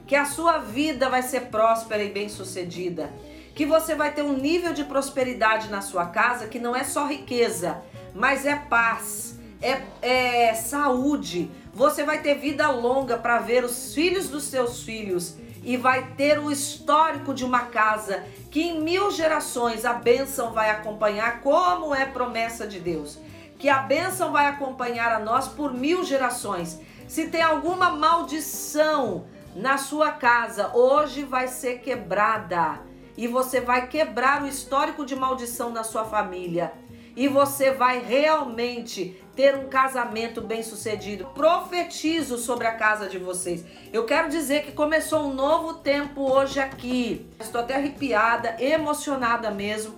Que 0.07 0.15
a 0.15 0.25
sua 0.25 0.59
vida 0.59 1.09
vai 1.09 1.23
ser 1.23 1.47
próspera 1.47 2.03
e 2.03 2.11
bem-sucedida. 2.11 3.11
Que 3.55 3.67
você 3.67 3.95
vai 3.95 4.13
ter 4.13 4.23
um 4.23 4.35
nível 4.35 4.73
de 4.73 4.85
prosperidade 4.85 5.69
na 5.69 5.81
sua 5.81 6.07
casa 6.07 6.47
que 6.47 6.59
não 6.59 6.77
é 6.77 6.85
só 6.85 7.07
riqueza, 7.07 7.83
mas 8.15 8.47
é 8.47 8.55
paz, 8.55 9.39
é, 9.61 9.83
é 10.01 10.55
saúde. 10.55 11.51
Você 11.73 12.05
vai 12.05 12.23
ter 12.23 12.35
vida 12.37 12.71
longa 12.71 13.17
para 13.17 13.39
ver 13.39 13.65
os 13.65 13.95
filhos 13.95 14.29
dos 14.29 14.45
seus 14.45 14.83
filhos 14.83 15.37
e 15.67 15.77
vai 15.77 16.13
ter 16.17 16.39
o 16.39 16.49
histórico 16.49 17.35
de 17.35 17.45
uma 17.45 17.63
casa 17.63 18.25
que 18.53 18.63
em 18.63 18.81
mil 18.81 19.11
gerações 19.11 19.85
a 19.85 19.93
bênção 19.93 20.53
vai 20.53 20.71
acompanhar, 20.71 21.41
como 21.41 21.93
é 21.93 22.07
promessa 22.07 22.69
de 22.69 22.79
Deus. 22.79 23.19
Que 23.59 23.69
a 23.69 23.81
bênção 23.81 24.31
vai 24.31 24.47
acompanhar 24.47 25.11
a 25.11 25.19
nós 25.19 25.49
por 25.49 25.75
mil 25.75 26.05
gerações. 26.05 26.81
Se 27.09 27.27
tem 27.27 27.43
alguma 27.43 27.91
maldição 27.91 29.27
na 29.57 29.77
sua 29.77 30.13
casa, 30.13 30.71
hoje 30.73 31.25
vai 31.25 31.49
ser 31.49 31.81
quebrada. 31.81 32.81
E 33.17 33.27
você 33.27 33.61
vai 33.61 33.89
quebrar 33.89 34.45
o 34.45 34.47
histórico 34.47 35.05
de 35.05 35.17
maldição 35.17 35.71
na 35.71 35.83
sua 35.83 36.05
família 36.05 36.73
e 37.17 37.27
você 37.27 37.73
vai 37.73 37.99
realmente 37.99 39.21
ter 39.37 39.55
um 39.55 39.69
casamento 39.69 40.41
bem 40.41 40.63
sucedido. 40.63 41.27
Profetizo 41.35 42.39
sobre 42.39 42.67
a 42.67 42.75
casa 42.75 43.07
de 43.07 43.19
vocês. 43.19 43.63
Eu 43.93 44.07
quero 44.07 44.31
dizer 44.31 44.65
que 44.65 44.73
começou 44.73 45.27
um 45.29 45.35
novo 45.35 45.75
tempo 45.75 46.23
hoje 46.23 46.59
aqui. 46.59 47.31
Estou 47.39 47.61
até 47.61 47.75
arrepiada, 47.75 48.57
emocionada 48.59 49.51
mesmo, 49.51 49.95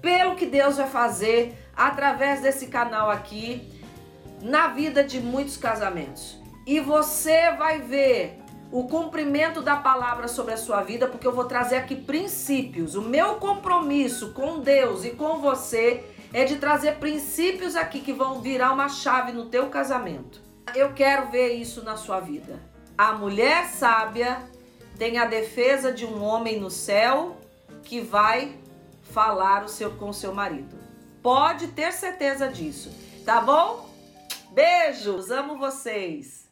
pelo 0.00 0.34
que 0.34 0.46
Deus 0.46 0.78
vai 0.78 0.88
fazer 0.88 1.54
através 1.76 2.40
desse 2.40 2.68
canal 2.68 3.10
aqui 3.10 3.70
na 4.40 4.68
vida 4.68 5.04
de 5.04 5.20
muitos 5.20 5.58
casamentos. 5.58 6.40
E 6.66 6.80
você 6.80 7.52
vai 7.52 7.80
ver 7.80 8.38
o 8.72 8.84
cumprimento 8.84 9.60
da 9.60 9.76
palavra 9.76 10.28
sobre 10.28 10.54
a 10.54 10.56
sua 10.56 10.80
vida, 10.80 11.06
porque 11.06 11.26
eu 11.26 11.32
vou 11.32 11.44
trazer 11.44 11.76
aqui 11.76 11.96
princípios. 11.96 12.94
O 12.94 13.02
meu 13.02 13.34
compromisso 13.34 14.32
com 14.32 14.60
Deus 14.60 15.04
e 15.04 15.10
com 15.10 15.38
você 15.40 16.04
é 16.32 16.44
de 16.44 16.56
trazer 16.56 16.96
princípios 16.96 17.76
aqui 17.76 18.00
que 18.00 18.12
vão 18.12 18.40
virar 18.40 18.72
uma 18.72 18.88
chave 18.88 19.32
no 19.32 19.46
teu 19.46 19.68
casamento. 19.68 20.40
Eu 20.74 20.92
quero 20.92 21.30
ver 21.30 21.54
isso 21.54 21.82
na 21.82 21.96
sua 21.96 22.20
vida. 22.20 22.60
A 22.96 23.12
mulher 23.12 23.66
sábia 23.66 24.38
tem 24.98 25.18
a 25.18 25.24
defesa 25.24 25.92
de 25.92 26.04
um 26.04 26.22
homem 26.22 26.60
no 26.60 26.70
céu 26.70 27.36
que 27.82 28.00
vai 28.00 28.56
falar 29.02 29.64
o 29.64 29.68
seu 29.68 29.92
com 29.92 30.12
seu 30.12 30.32
marido. 30.32 30.78
Pode 31.22 31.68
ter 31.68 31.92
certeza 31.92 32.48
disso, 32.48 32.90
tá 33.24 33.40
bom? 33.40 33.90
Beijos, 34.52 35.30
amo 35.30 35.58
vocês. 35.58 36.48